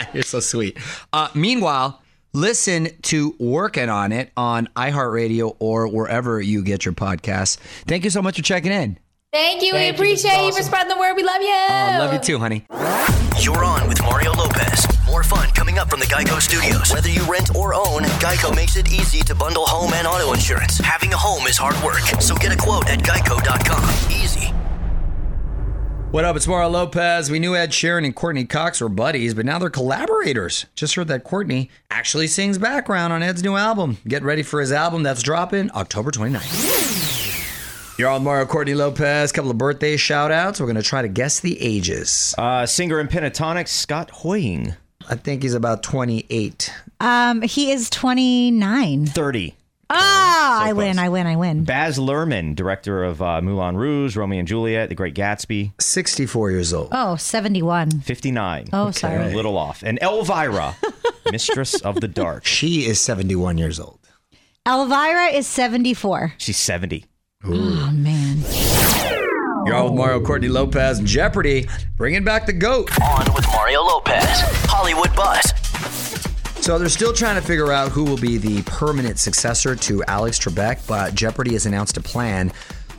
you're 0.13 0.23
so 0.23 0.39
sweet 0.39 0.77
uh, 1.13 1.29
meanwhile 1.33 2.01
listen 2.37 2.89
to 3.01 3.35
working 3.39 3.89
on 3.89 4.11
it 4.11 4.31
on 4.37 4.67
iHeartRadio 4.75 5.55
or 5.59 5.87
wherever 5.87 6.39
you 6.39 6.63
get 6.63 6.85
your 6.85 6.93
podcasts 6.93 7.57
thank 7.87 8.03
you 8.03 8.09
so 8.09 8.21
much 8.21 8.37
for 8.37 8.43
checking 8.43 8.71
in 8.71 8.97
Thank 9.33 9.61
you. 9.61 9.73
Thank 9.73 9.99
we 9.99 10.07
you. 10.07 10.15
This 10.15 10.23
is 10.23 10.25
appreciate 10.25 10.47
you 10.47 10.53
for 10.53 10.63
spreading 10.63 10.87
the 10.87 10.97
word. 10.97 11.15
We 11.15 11.23
love 11.23 11.41
you. 11.41 11.49
I 11.51 11.97
love 11.99 12.13
you 12.13 12.19
too 12.19 12.39
honey 12.39 12.65
You're 13.39 13.63
on 13.63 13.87
with 13.87 14.01
Mario 14.01 14.31
Lopez. 14.31 14.87
More 15.05 15.23
fun 15.23 15.49
coming 15.51 15.77
up 15.77 15.89
from 15.89 15.99
the 15.99 16.05
Geico 16.05 16.41
Studios. 16.41 16.91
Whether 16.93 17.09
you 17.09 17.23
rent 17.29 17.55
or 17.55 17.73
own, 17.73 18.03
Geico 18.19 18.55
makes 18.55 18.77
it 18.77 18.91
easy 18.91 19.21
to 19.21 19.35
bundle 19.35 19.65
home 19.65 19.93
and 19.93 20.07
auto 20.07 20.33
insurance. 20.33 20.77
Having 20.79 21.13
a 21.13 21.17
home 21.17 21.45
is 21.47 21.57
hard 21.57 21.81
work, 21.83 22.03
so 22.21 22.35
get 22.35 22.53
a 22.53 22.57
quote 22.57 22.89
at 22.89 22.99
geico.com. 22.99 24.11
Easy. 24.11 24.56
What 26.11 26.23
up? 26.23 26.37
It's 26.37 26.47
Mario 26.47 26.69
Lopez. 26.69 27.29
We 27.29 27.37
knew 27.37 27.53
Ed 27.55 27.71
Sheeran 27.71 28.05
and 28.05 28.15
Courteney 28.15 28.45
Cox 28.45 28.79
were 28.79 28.87
buddies, 28.87 29.33
but 29.33 29.45
now 29.45 29.59
they're 29.59 29.69
collaborators. 29.69 30.65
Just 30.73 30.95
heard 30.95 31.09
that 31.09 31.25
Courteney 31.25 31.69
actually 31.91 32.27
sings 32.27 32.57
background 32.57 33.11
on 33.11 33.21
Ed's 33.21 33.43
new 33.43 33.57
album. 33.57 33.97
Get 34.07 34.23
ready 34.23 34.41
for 34.41 34.61
his 34.61 34.71
album 34.71 35.03
that's 35.03 35.21
dropping 35.21 35.69
October 35.71 36.09
29th. 36.09 37.99
You're 37.99 38.09
on 38.09 38.23
Mario 38.23 38.45
Courtney 38.45 38.73
Lopez. 38.73 39.33
Couple 39.33 39.51
of 39.51 39.57
birthday 39.57 39.97
shout 39.97 40.31
outs. 40.31 40.61
We're 40.61 40.67
going 40.67 40.77
to 40.77 40.81
try 40.83 41.01
to 41.01 41.09
guess 41.09 41.41
the 41.41 41.61
ages. 41.61 42.33
Uh, 42.37 42.65
singer 42.65 42.99
and 42.99 43.09
Pentatonix 43.09 43.67
Scott 43.67 44.09
Hoying, 44.09 44.75
I 45.09 45.15
think 45.15 45.43
he's 45.43 45.55
about 45.55 45.83
28. 45.83 46.73
Um, 47.01 47.41
he 47.41 47.71
is 47.71 47.89
29. 47.89 49.07
30. 49.07 49.55
Ah, 49.89 50.63
I 50.63 50.71
close. 50.71 50.77
win, 50.77 50.99
I 50.99 51.09
win, 51.09 51.27
I 51.27 51.35
win. 51.37 51.63
Baz 51.63 51.97
Luhrmann, 51.97 52.55
director 52.55 53.03
of 53.03 53.21
uh, 53.21 53.41
Moulin 53.41 53.77
Rouge, 53.77 54.17
Romeo 54.17 54.39
and 54.39 54.47
Juliet, 54.47 54.89
The 54.89 54.95
Great 54.95 55.15
Gatsby, 55.15 55.71
64 55.79 56.51
years 56.51 56.73
old. 56.73 56.89
Oh, 56.91 57.15
71. 57.15 57.91
59. 58.01 58.69
Oh, 58.73 58.87
A 58.87 58.93
sorry. 58.93 59.31
A 59.31 59.35
little 59.35 59.57
off. 59.57 59.83
And 59.83 59.97
Elvira, 60.01 60.75
Mistress 61.31 61.79
of 61.81 62.01
the 62.01 62.07
Dark. 62.09 62.45
She 62.45 62.85
is 62.85 62.99
71 62.99 63.57
years 63.57 63.79
old. 63.79 63.99
Elvira 64.67 65.27
is 65.27 65.47
74. 65.47 66.33
She's 66.37 66.57
70. 66.57 67.05
Oh, 67.45 67.91
man. 67.93 68.39
You're 69.65 69.75
on 69.75 69.85
with 69.85 69.93
Mario 69.93 70.21
Courtney 70.21 70.47
Lopez 70.49 70.99
and 70.99 71.07
Jeopardy, 71.07 71.67
bringing 71.97 72.23
back 72.23 72.45
the 72.45 72.53
GOAT. 72.53 72.89
On 73.01 73.33
with 73.33 73.45
Mario 73.47 73.81
Lopez. 73.83 74.25
Hollywood 74.69 75.13
Buzz. 75.15 75.43
So 76.67 76.77
they're 76.77 76.89
still 76.89 77.13
trying 77.13 77.39
to 77.39 77.47
figure 77.47 77.71
out 77.71 77.93
who 77.93 78.03
will 78.03 78.17
be 78.17 78.37
the 78.37 78.61
permanent 78.63 79.19
successor 79.19 79.73
to 79.73 80.03
Alex 80.03 80.37
Trebek, 80.37 80.85
but 80.85 81.15
Jeopardy 81.15 81.53
has 81.53 81.65
announced 81.65 81.95
a 81.95 82.01
plan. 82.01 82.49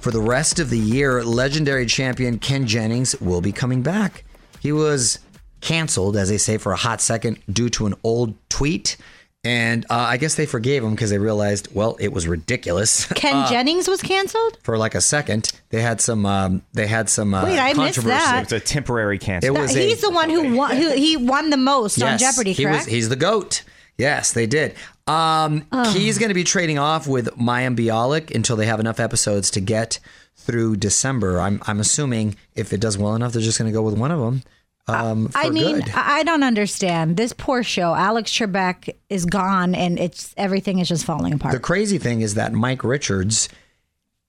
For 0.01 0.11
the 0.11 0.23
rest 0.23 0.59
of 0.59 0.71
the 0.71 0.79
year, 0.79 1.23
legendary 1.23 1.85
champion 1.85 2.39
Ken 2.39 2.67
Jennings 2.67 3.21
will 3.21 3.43
be 3.43 3.53
coming 3.53 3.83
back. 3.83 4.25
He 4.61 4.73
was 4.73 5.19
canceled, 5.61 6.17
as 6.17 6.31
they 6.31 6.39
say, 6.39 6.57
for 6.57 6.73
a 6.73 6.77
hot 6.77 7.03
second 7.03 7.43
due 7.53 7.69
to 7.69 7.85
an 7.85 7.95
old 8.03 8.33
tweet. 8.49 8.97
And 9.45 9.85
uh, 9.89 9.95
I 9.95 10.17
guess 10.17 10.35
they 10.35 10.47
forgave 10.47 10.83
him 10.83 10.91
because 10.91 11.11
they 11.11 11.19
realized, 11.19 11.69
well, 11.73 11.97
it 12.01 12.13
was 12.13 12.27
ridiculous. 12.27 13.07
Ken 13.15 13.47
Jennings 13.49 13.87
was 13.89 14.03
canceled? 14.03 14.59
for 14.65 14.77
like 14.77 14.95
a 14.97 15.01
second, 15.01 15.53
they 15.71 15.81
had 15.81 16.01
some. 16.01 16.27
Um, 16.27 16.63
they 16.73 16.87
had 16.89 17.09
some. 17.09 17.33
Uh, 17.35 17.45
Wait, 17.45 17.59
I 17.59 17.69
missed 17.69 17.77
controversy. 17.99 18.09
that. 18.09 18.43
It's 18.43 18.53
a 18.53 18.61
temporary 18.61 19.19
cancel. 19.19 19.55
It 19.55 19.59
cancel. 19.59 19.63
was 19.63 19.77
a- 19.77 19.89
He's 19.89 20.01
the 20.01 20.11
one 20.11 20.29
who 20.29 20.57
won, 20.57 20.77
who 20.77 20.91
he 20.93 21.17
won 21.17 21.51
the 21.51 21.57
most 21.57 22.03
on 22.03 22.19
Yes, 22.19 22.21
Jeopardy, 22.21 22.53
he 22.53 22.67
was, 22.67 22.75
correct? 22.79 22.89
he's 22.89 23.09
the 23.09 23.17
goat. 23.17 23.63
Yes, 23.97 24.33
they 24.33 24.47
did. 24.47 24.75
Um, 25.09 25.67
He's 25.93 26.19
going 26.19 26.29
to 26.29 26.35
be 26.35 26.45
trading 26.45 26.79
off 26.79 27.09
with 27.09 27.29
Mayim 27.37 27.77
Bialik 27.77 28.33
until 28.33 28.55
they 28.55 28.67
have 28.67 28.79
enough 28.79 29.01
episodes 29.01 29.51
to 29.53 29.61
get 29.61 29.99
through 30.37 30.77
December. 30.77 31.41
I'm 31.41 31.61
I'm 31.67 31.81
assuming 31.81 32.37
if 32.55 32.73
it 32.73 32.81
does 32.81 32.97
well 32.99 33.15
enough, 33.17 33.33
they're 33.33 33.43
just 33.43 33.59
going 33.59 33.71
to 33.71 33.75
go 33.77 33.83
with 33.83 33.99
one 33.99 34.11
of 34.13 34.21
them. 34.21 34.43
Um, 34.89 35.29
for 35.29 35.39
I 35.39 35.51
mean, 35.51 35.81
good. 35.81 35.91
I 35.95 36.19
I 36.19 36.23
don't 36.25 36.43
understand. 36.43 37.17
This 37.17 37.33
poor 37.33 37.63
show, 37.63 37.95
Alex 37.95 38.33
Trebek 38.33 38.95
is 39.09 39.25
gone 39.25 39.75
and 39.75 39.99
it's 39.99 40.35
everything 40.37 40.79
is 40.79 40.89
just 40.89 41.05
falling 41.05 41.33
apart. 41.33 41.55
the 41.55 41.61
crazy 41.61 41.99
thing 41.99 42.23
is 42.23 42.35
that 42.35 42.53
Mike 42.53 42.83
Richards, 42.83 43.49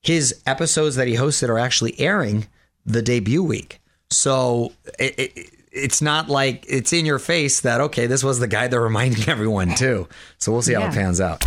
his 0.02 0.40
episodes 0.46 0.96
that 0.96 1.08
he 1.08 1.14
hosted 1.14 1.48
are 1.48 1.58
actually 1.58 1.98
airing 1.98 2.46
the 2.86 3.02
debut 3.02 3.42
week. 3.42 3.80
So 4.10 4.72
it, 4.98 5.18
it, 5.18 5.50
it's 5.72 6.02
not 6.02 6.28
like 6.28 6.64
it's 6.68 6.92
in 6.92 7.06
your 7.06 7.18
face 7.18 7.60
that 7.60 7.80
okay, 7.80 8.06
this 8.06 8.22
was 8.22 8.38
the 8.38 8.48
guy 8.48 8.68
they're 8.68 8.80
reminding 8.80 9.28
everyone 9.28 9.74
too. 9.74 10.08
So 10.38 10.52
we'll 10.52 10.62
see 10.62 10.74
how 10.74 10.86
it 10.86 10.92
pans 10.92 11.20
out. 11.20 11.44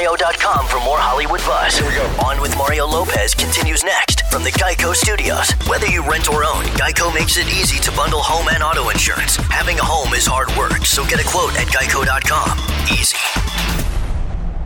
OnWithMario.com 0.00 0.66
for 0.66 0.80
more 0.80 0.98
Hollywood 0.98 1.40
buzz. 1.40 1.76
Here 1.76 1.86
we 1.86 1.94
go. 1.94 2.06
On 2.24 2.40
with 2.40 2.56
Mario 2.56 2.86
Lopez 2.86 3.34
continues 3.34 3.84
next 3.84 4.22
from 4.30 4.42
the 4.42 4.50
Geico 4.52 4.94
Studios. 4.94 5.50
Whether 5.68 5.86
you 5.86 6.08
rent 6.08 6.30
or 6.30 6.44
own, 6.44 6.64
Geico 6.72 7.12
makes 7.14 7.36
it 7.36 7.46
easy 7.48 7.78
to 7.80 7.92
bundle 7.92 8.20
home 8.20 8.48
and 8.48 8.62
auto 8.62 8.88
insurance. 8.88 9.36
Having 9.36 9.78
a 9.78 9.84
home 9.84 10.14
is 10.14 10.26
hard 10.26 10.48
work, 10.56 10.86
so 10.86 11.04
get 11.06 11.20
a 11.20 11.28
quote 11.28 11.54
at 11.58 11.66
Geico.com. 11.68 12.58
Easy. 12.90 13.16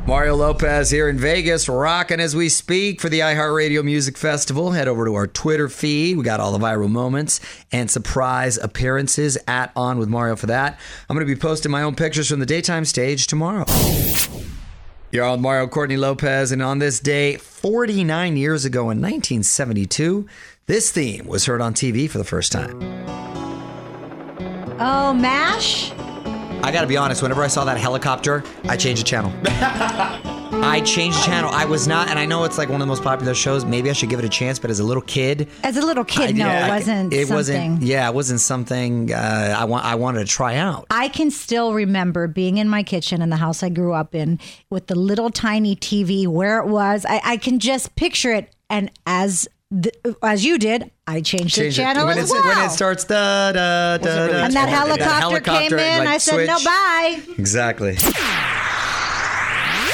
Mario 0.06 0.36
Lopez 0.36 0.90
here 0.90 1.08
in 1.08 1.18
Vegas, 1.18 1.68
rocking 1.68 2.20
as 2.20 2.36
we 2.36 2.48
speak 2.50 3.00
for 3.00 3.08
the 3.08 3.20
iHeartRadio 3.20 3.82
Music 3.82 4.18
Festival. 4.18 4.72
Head 4.72 4.86
over 4.86 5.06
to 5.06 5.14
our 5.14 5.26
Twitter 5.26 5.68
feed. 5.68 6.18
We 6.18 6.22
got 6.22 6.40
all 6.40 6.52
the 6.52 6.64
viral 6.64 6.90
moments 6.90 7.40
and 7.72 7.90
surprise 7.90 8.58
appearances 8.58 9.38
at 9.48 9.72
On 9.74 9.98
with 9.98 10.10
Mario 10.10 10.36
for 10.36 10.46
that. 10.46 10.78
I'm 11.08 11.16
going 11.16 11.26
to 11.26 11.34
be 11.34 11.40
posting 11.40 11.72
my 11.72 11.82
own 11.82 11.96
pictures 11.96 12.28
from 12.28 12.38
the 12.40 12.46
daytime 12.46 12.84
stage 12.84 13.26
tomorrow. 13.26 13.64
You're 15.14 15.24
on 15.24 15.40
Mario 15.40 15.68
Courtney 15.68 15.96
Lopez, 15.96 16.50
and 16.50 16.60
on 16.60 16.80
this 16.80 16.98
day, 16.98 17.36
49 17.36 18.36
years 18.36 18.64
ago 18.64 18.90
in 18.90 19.00
1972, 19.00 20.26
this 20.66 20.90
theme 20.90 21.28
was 21.28 21.46
heard 21.46 21.60
on 21.60 21.72
TV 21.72 22.10
for 22.10 22.18
the 22.18 22.24
first 22.24 22.50
time. 22.50 22.76
oh, 24.80 25.14
MASH? 25.14 25.92
I 25.92 26.72
got 26.72 26.80
to 26.80 26.88
be 26.88 26.96
honest, 26.96 27.22
whenever 27.22 27.44
I 27.44 27.46
saw 27.46 27.64
that 27.64 27.76
helicopter, 27.76 28.42
I 28.64 28.76
changed 28.76 29.02
the 29.02 29.06
channel. 29.06 29.30
I 30.62 30.80
changed 30.80 31.18
the 31.18 31.22
channel. 31.24 31.50
I 31.52 31.64
was 31.66 31.86
not, 31.86 32.08
and 32.08 32.18
I 32.18 32.26
know 32.26 32.44
it's 32.44 32.58
like 32.58 32.68
one 32.68 32.76
of 32.80 32.86
the 32.86 32.90
most 32.90 33.02
popular 33.02 33.34
shows. 33.34 33.64
Maybe 33.64 33.90
I 33.90 33.92
should 33.92 34.08
give 34.10 34.18
it 34.18 34.24
a 34.24 34.28
chance, 34.28 34.58
but 34.58 34.70
as 34.70 34.80
a 34.80 34.84
little 34.84 35.02
kid, 35.02 35.48
As 35.62 35.76
a 35.76 35.82
little 35.82 36.04
kid, 36.04 36.30
I- 36.30 36.32
no, 36.32 36.46
yeah, 36.46 36.66
it 36.66 36.70
wasn't 36.70 37.12
It 37.12 37.16
something. 37.28 37.34
wasn't. 37.36 37.82
Yeah, 37.82 38.08
it 38.08 38.14
wasn't 38.14 38.40
something 38.40 39.12
uh, 39.12 39.54
I 39.58 39.64
want. 39.66 39.84
I 39.84 39.94
wanted 39.94 40.20
to 40.20 40.24
try 40.26 40.56
out. 40.56 40.86
I 40.90 41.08
can 41.08 41.30
still 41.30 41.74
remember 41.74 42.26
being 42.26 42.56
in 42.58 42.68
my 42.68 42.82
kitchen 42.82 43.22
in 43.22 43.30
the 43.30 43.36
house 43.36 43.62
I 43.62 43.68
grew 43.68 43.92
up 43.92 44.14
in 44.14 44.40
with 44.70 44.86
the 44.88 44.94
little 44.96 45.30
tiny 45.30 45.76
TV 45.76 46.26
where 46.26 46.58
it 46.58 46.66
was. 46.66 47.04
I, 47.08 47.20
I 47.24 47.36
can 47.36 47.58
just 47.58 47.94
picture 47.94 48.32
it. 48.32 48.52
And 48.70 48.90
as 49.06 49.46
the, 49.70 49.92
as 50.22 50.44
you 50.44 50.58
did, 50.58 50.90
I 51.06 51.20
changed 51.20 51.56
the 51.56 51.62
Changed 51.62 51.78
it. 51.78 51.82
channel 51.82 52.06
when 52.06 52.18
as 52.18 52.30
well. 52.30 52.42
when 52.44 52.64
it 52.66 52.70
starts 52.70 53.04
da 53.04 53.52
da 53.52 53.98
da, 53.98 54.10
really 54.10 54.32
da 54.32 54.44
and 54.44 54.54
that 54.54 54.66
That 54.98 55.20
helicopter, 55.20 55.76
came 55.76 55.78
in. 55.78 55.98
like, 56.00 56.08
I 56.08 56.18
said, 56.18 56.46
no, 56.46 56.58
bye. 56.64 57.20
Exactly. 57.38 57.96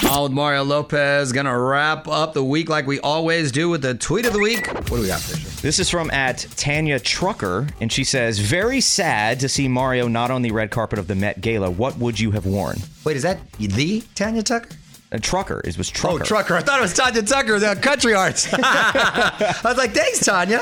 On 0.08 0.22
with 0.24 0.32
Mario 0.32 0.64
Lopez, 0.64 1.30
gonna 1.32 1.56
wrap 1.56 2.08
up 2.08 2.32
the 2.32 2.42
week 2.42 2.68
like 2.68 2.86
we 2.86 2.98
always 3.00 3.52
do 3.52 3.68
with 3.68 3.82
the 3.82 3.94
tweet 3.94 4.26
of 4.26 4.32
the 4.32 4.38
week. 4.40 4.66
What 4.66 4.86
do 4.88 5.00
we 5.02 5.06
got, 5.06 5.20
Fisher? 5.20 5.48
This 5.62 5.78
is 5.78 5.88
from 5.88 6.10
at 6.10 6.46
Tanya 6.56 6.98
Trucker, 6.98 7.68
and 7.80 7.92
she 7.92 8.02
says, 8.02 8.38
"Very 8.40 8.80
sad 8.80 9.38
to 9.40 9.48
see 9.48 9.68
Mario 9.68 10.08
not 10.08 10.30
on 10.32 10.42
the 10.42 10.50
red 10.50 10.70
carpet 10.70 10.98
of 10.98 11.06
the 11.06 11.14
Met 11.14 11.40
Gala. 11.40 11.70
What 11.70 11.98
would 11.98 12.18
you 12.18 12.32
have 12.32 12.44
worn?" 12.44 12.78
Wait, 13.04 13.16
is 13.16 13.22
that 13.22 13.38
the 13.58 14.02
Tanya 14.14 14.42
Tucker? 14.42 14.70
Uh, 15.12 15.18
Trucker. 15.20 15.60
It 15.64 15.78
was 15.78 15.88
Trucker. 15.90 16.22
Oh, 16.22 16.24
Trucker. 16.24 16.56
I 16.56 16.60
thought 16.62 16.78
it 16.78 16.82
was 16.82 16.94
Tanya 16.94 17.22
Tucker, 17.22 17.58
the 17.60 17.76
country 17.76 18.14
arts. 18.14 18.48
I 18.52 19.60
was 19.64 19.76
like, 19.76 19.92
thanks, 19.92 20.20
Tanya. 20.24 20.60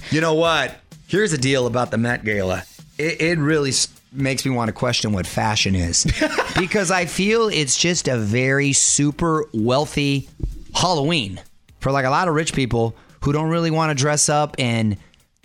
you 0.10 0.20
know 0.20 0.34
what? 0.34 0.76
Here's 1.06 1.30
the 1.32 1.38
deal 1.38 1.66
about 1.66 1.90
the 1.90 1.98
Met 1.98 2.24
Gala. 2.24 2.64
It, 2.98 3.20
it 3.20 3.38
really 3.38 3.70
s- 3.70 3.88
makes 4.12 4.44
me 4.44 4.50
want 4.50 4.68
to 4.68 4.72
question 4.72 5.12
what 5.12 5.26
fashion 5.26 5.74
is 5.74 6.04
because 6.58 6.90
I 6.90 7.06
feel 7.06 7.48
it's 7.48 7.76
just 7.76 8.08
a 8.08 8.16
very 8.16 8.72
super 8.72 9.46
wealthy 9.52 10.28
Halloween 10.74 11.40
for 11.80 11.90
like 11.90 12.04
a 12.04 12.10
lot 12.10 12.28
of 12.28 12.34
rich 12.34 12.52
people 12.52 12.94
who 13.22 13.32
don't 13.32 13.48
really 13.48 13.70
want 13.70 13.90
to 13.90 14.00
dress 14.00 14.28
up 14.28 14.58
in 14.58 14.96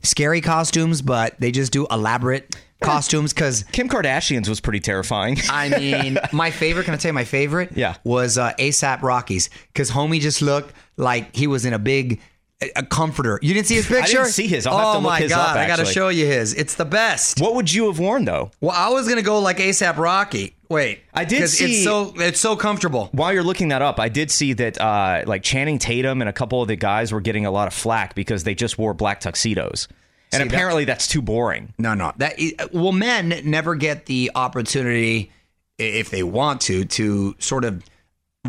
scary 0.03 0.41
costumes, 0.41 1.01
but 1.01 1.39
they 1.39 1.51
just 1.51 1.71
do 1.71 1.85
elaborate 1.91 2.55
costumes 2.81 3.33
because 3.33 3.63
Kim 3.71 3.89
Kardashian's 3.89 4.49
was 4.49 4.59
pretty 4.59 4.79
terrifying. 4.79 5.37
I 5.49 5.69
mean, 5.69 6.17
my 6.31 6.51
favorite, 6.51 6.85
can 6.85 6.93
I 6.93 6.97
tell 6.97 7.09
you 7.09 7.13
my 7.13 7.23
favorite? 7.23 7.71
Yeah. 7.75 7.95
Was 8.03 8.37
uh, 8.37 8.53
ASAP 8.59 9.01
Rockies. 9.01 9.49
Because 9.73 9.91
homie 9.91 10.19
just 10.19 10.41
looked 10.41 10.73
like 10.95 11.35
he 11.35 11.47
was 11.47 11.65
in 11.65 11.73
a 11.73 11.79
big 11.79 12.19
a- 12.61 12.83
comforter. 12.83 13.39
You 13.41 13.53
didn't 13.53 13.67
see 13.67 13.75
his 13.75 13.87
picture? 13.87 14.19
I 14.19 14.23
didn't 14.23 14.33
see 14.33 14.47
his. 14.47 14.65
I'll 14.67 14.73
oh 14.73 14.77
have 14.77 14.91
to 14.93 14.97
look 14.99 15.03
my 15.03 15.19
his 15.19 15.31
God. 15.31 15.49
up, 15.51 15.55
I 15.57 15.67
got 15.67 15.77
to 15.77 15.85
show 15.85 16.09
you 16.09 16.25
his. 16.25 16.53
It's 16.53 16.75
the 16.75 16.85
best. 16.85 17.39
what 17.39 17.55
would 17.55 17.71
you 17.73 17.87
have 17.87 17.99
worn 17.99 18.25
though? 18.25 18.51
Well, 18.61 18.71
I 18.75 18.89
was 18.89 19.05
going 19.05 19.17
to 19.17 19.23
go 19.23 19.39
like 19.39 19.57
ASAP 19.57 19.97
Rocky. 19.97 20.55
Wait. 20.69 20.99
I 21.13 21.23
did 21.23 21.47
see- 21.47 21.75
It's 21.75 21.83
so, 21.83 22.13
it's 22.17 22.39
so 22.39 22.55
comfortable. 22.57 23.07
While 23.13 23.31
you're 23.33 23.43
looking 23.43 23.69
that 23.69 23.81
up, 23.81 23.99
I 23.99 24.09
did 24.09 24.29
see 24.31 24.51
that 24.53 24.79
uh, 24.81 25.23
like 25.25 25.41
Channing 25.43 25.79
Tatum 25.79 26.21
and 26.21 26.29
a 26.29 26.33
couple 26.33 26.61
of 26.61 26.67
the 26.67 26.75
guys 26.75 27.11
were 27.13 27.21
getting 27.21 27.45
a 27.45 27.51
lot 27.51 27.67
of 27.67 27.73
flack 27.73 28.15
because 28.15 28.43
they 28.43 28.53
just 28.53 28.77
wore 28.77 28.93
black 28.93 29.21
tuxedos, 29.21 29.87
and 30.33 30.41
See, 30.41 30.47
that- 30.49 30.53
apparently 30.53 30.83
that's 30.83 31.07
too 31.07 31.21
boring. 31.21 31.73
No, 31.77 31.93
no. 31.93 32.11
That 32.17 32.37
well, 32.73 32.91
men 32.91 33.41
never 33.45 33.75
get 33.75 34.07
the 34.07 34.31
opportunity, 34.35 35.31
if 35.77 36.09
they 36.09 36.23
want 36.23 36.59
to, 36.61 36.83
to 36.83 37.35
sort 37.39 37.63
of 37.63 37.81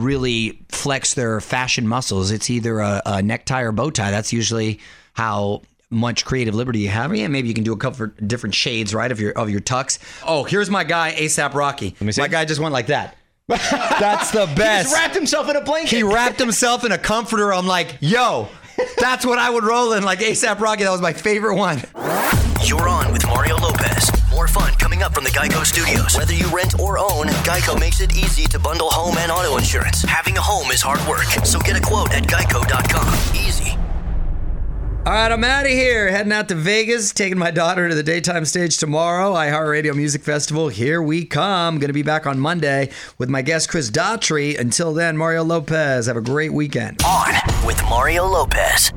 really 0.01 0.61
flex 0.69 1.15
their 1.15 1.41
fashion 1.41 1.87
muscles. 1.87 2.31
It's 2.31 2.51
either 2.51 2.81
a, 2.81 3.03
a 3.05 3.23
necktie 3.23 3.63
or 3.63 3.73
bow 3.73 3.91
tie. 3.91 4.11
That's 4.11 4.33
usually 4.33 4.81
how 5.15 5.63
much 5.91 6.25
creative 6.25 6.55
liberty 6.55 6.81
you 6.81 6.89
have. 6.89 7.15
Yeah, 7.15 7.29
maybe 7.29 7.49
you 7.49 7.55
can 7.55 7.65
do 7.65 7.73
a 7.73 7.77
couple 7.77 8.07
of 8.07 8.29
different 8.29 8.55
shades, 8.55 8.95
right, 8.95 9.11
of 9.11 9.21
your 9.21 9.33
of 9.33 9.51
your 9.51 9.61
tux. 9.61 9.99
Oh, 10.27 10.45
here's 10.45 10.71
my 10.71 10.85
guy, 10.85 11.15
ASAP 11.15 11.55
Rocky. 11.55 11.87
Let 11.87 12.03
me 12.03 12.13
see. 12.13 12.21
My 12.21 12.29
guy 12.29 12.45
just 12.45 12.61
went 12.61 12.73
like 12.73 12.87
that. 12.89 13.17
That's 13.49 14.31
the 14.31 14.47
best. 14.57 14.89
He 14.89 14.93
just 14.93 14.95
wrapped 14.95 15.15
himself 15.15 15.49
in 15.49 15.57
a 15.57 15.63
blanket. 15.63 15.97
He 15.97 16.03
wrapped 16.03 16.39
himself 16.39 16.85
in 16.85 16.93
a 16.93 16.99
comforter. 16.99 17.53
I'm 17.53 17.67
like, 17.67 17.97
yo, 18.01 18.49
that's 18.99 19.25
what 19.25 19.39
I 19.39 19.49
would 19.49 19.65
roll 19.65 19.95
in, 19.95 20.03
like 20.03 20.19
ASAP 20.19 20.61
Rocky. 20.61 20.85
That 20.85 20.91
was 20.91 21.01
my 21.01 21.15
favorite 21.15 21.57
one. 21.57 21.83
You're 22.65 22.89
on 22.89 23.11
with 23.11 23.27
Mario 23.27 23.55
Lopez. 23.55 23.58
More 24.55 24.63
fun 24.63 24.75
coming 24.75 25.03
up 25.03 25.15
from 25.15 25.25
the 25.25 25.31
Geico 25.31 25.65
Studios. 25.65 26.17
Whether 26.17 26.33
you 26.33 26.47
rent 26.49 26.79
or 26.79 26.99
own, 26.99 27.27
Geico 27.45 27.79
makes 27.79 28.01
it 28.01 28.17
easy 28.17 28.47
to 28.49 28.59
bundle 28.59 28.89
home 28.91 29.17
and 29.19 29.31
auto 29.31 29.57
insurance. 29.57 30.03
Having 30.03 30.37
a 30.37 30.41
home 30.41 30.71
is 30.71 30.81
hard 30.81 31.01
work, 31.09 31.25
so 31.45 31.59
get 31.59 31.77
a 31.77 31.81
quote 31.81 32.13
at 32.13 32.23
geico.com. 32.25 33.37
Easy. 33.37 33.73
All 35.07 35.13
right, 35.13 35.33
I'm 35.33 35.45
out 35.45 35.65
of 35.65 35.71
here. 35.71 36.11
Heading 36.11 36.33
out 36.33 36.49
to 36.49 36.55
Vegas, 36.55 37.13
taking 37.13 37.39
my 37.39 37.51
daughter 37.51 37.89
to 37.89 37.95
the 37.95 38.03
daytime 38.03 38.45
stage 38.45 38.77
tomorrow. 38.79 39.35
iHeartRadio 39.35 39.95
Music 39.95 40.23
Festival. 40.23 40.69
Here 40.69 41.03
we 41.03 41.25
come. 41.25 41.79
Going 41.79 41.89
to 41.89 41.95
be 41.95 42.03
back 42.03 42.27
on 42.27 42.39
Monday 42.39 42.91
with 43.17 43.29
my 43.29 43.43
guest 43.43 43.69
Chris 43.69 43.91
Daughtry. 43.91 44.59
Until 44.59 44.95
then, 44.95 45.17
Mario 45.17 45.45
Lopez. 45.45 46.07
Have 46.07 46.17
a 46.17 46.23
great 46.23 46.53
weekend. 46.53 47.03
On 47.05 47.35
with 47.67 47.83
Mario 47.85 48.25
Lopez. 48.25 48.93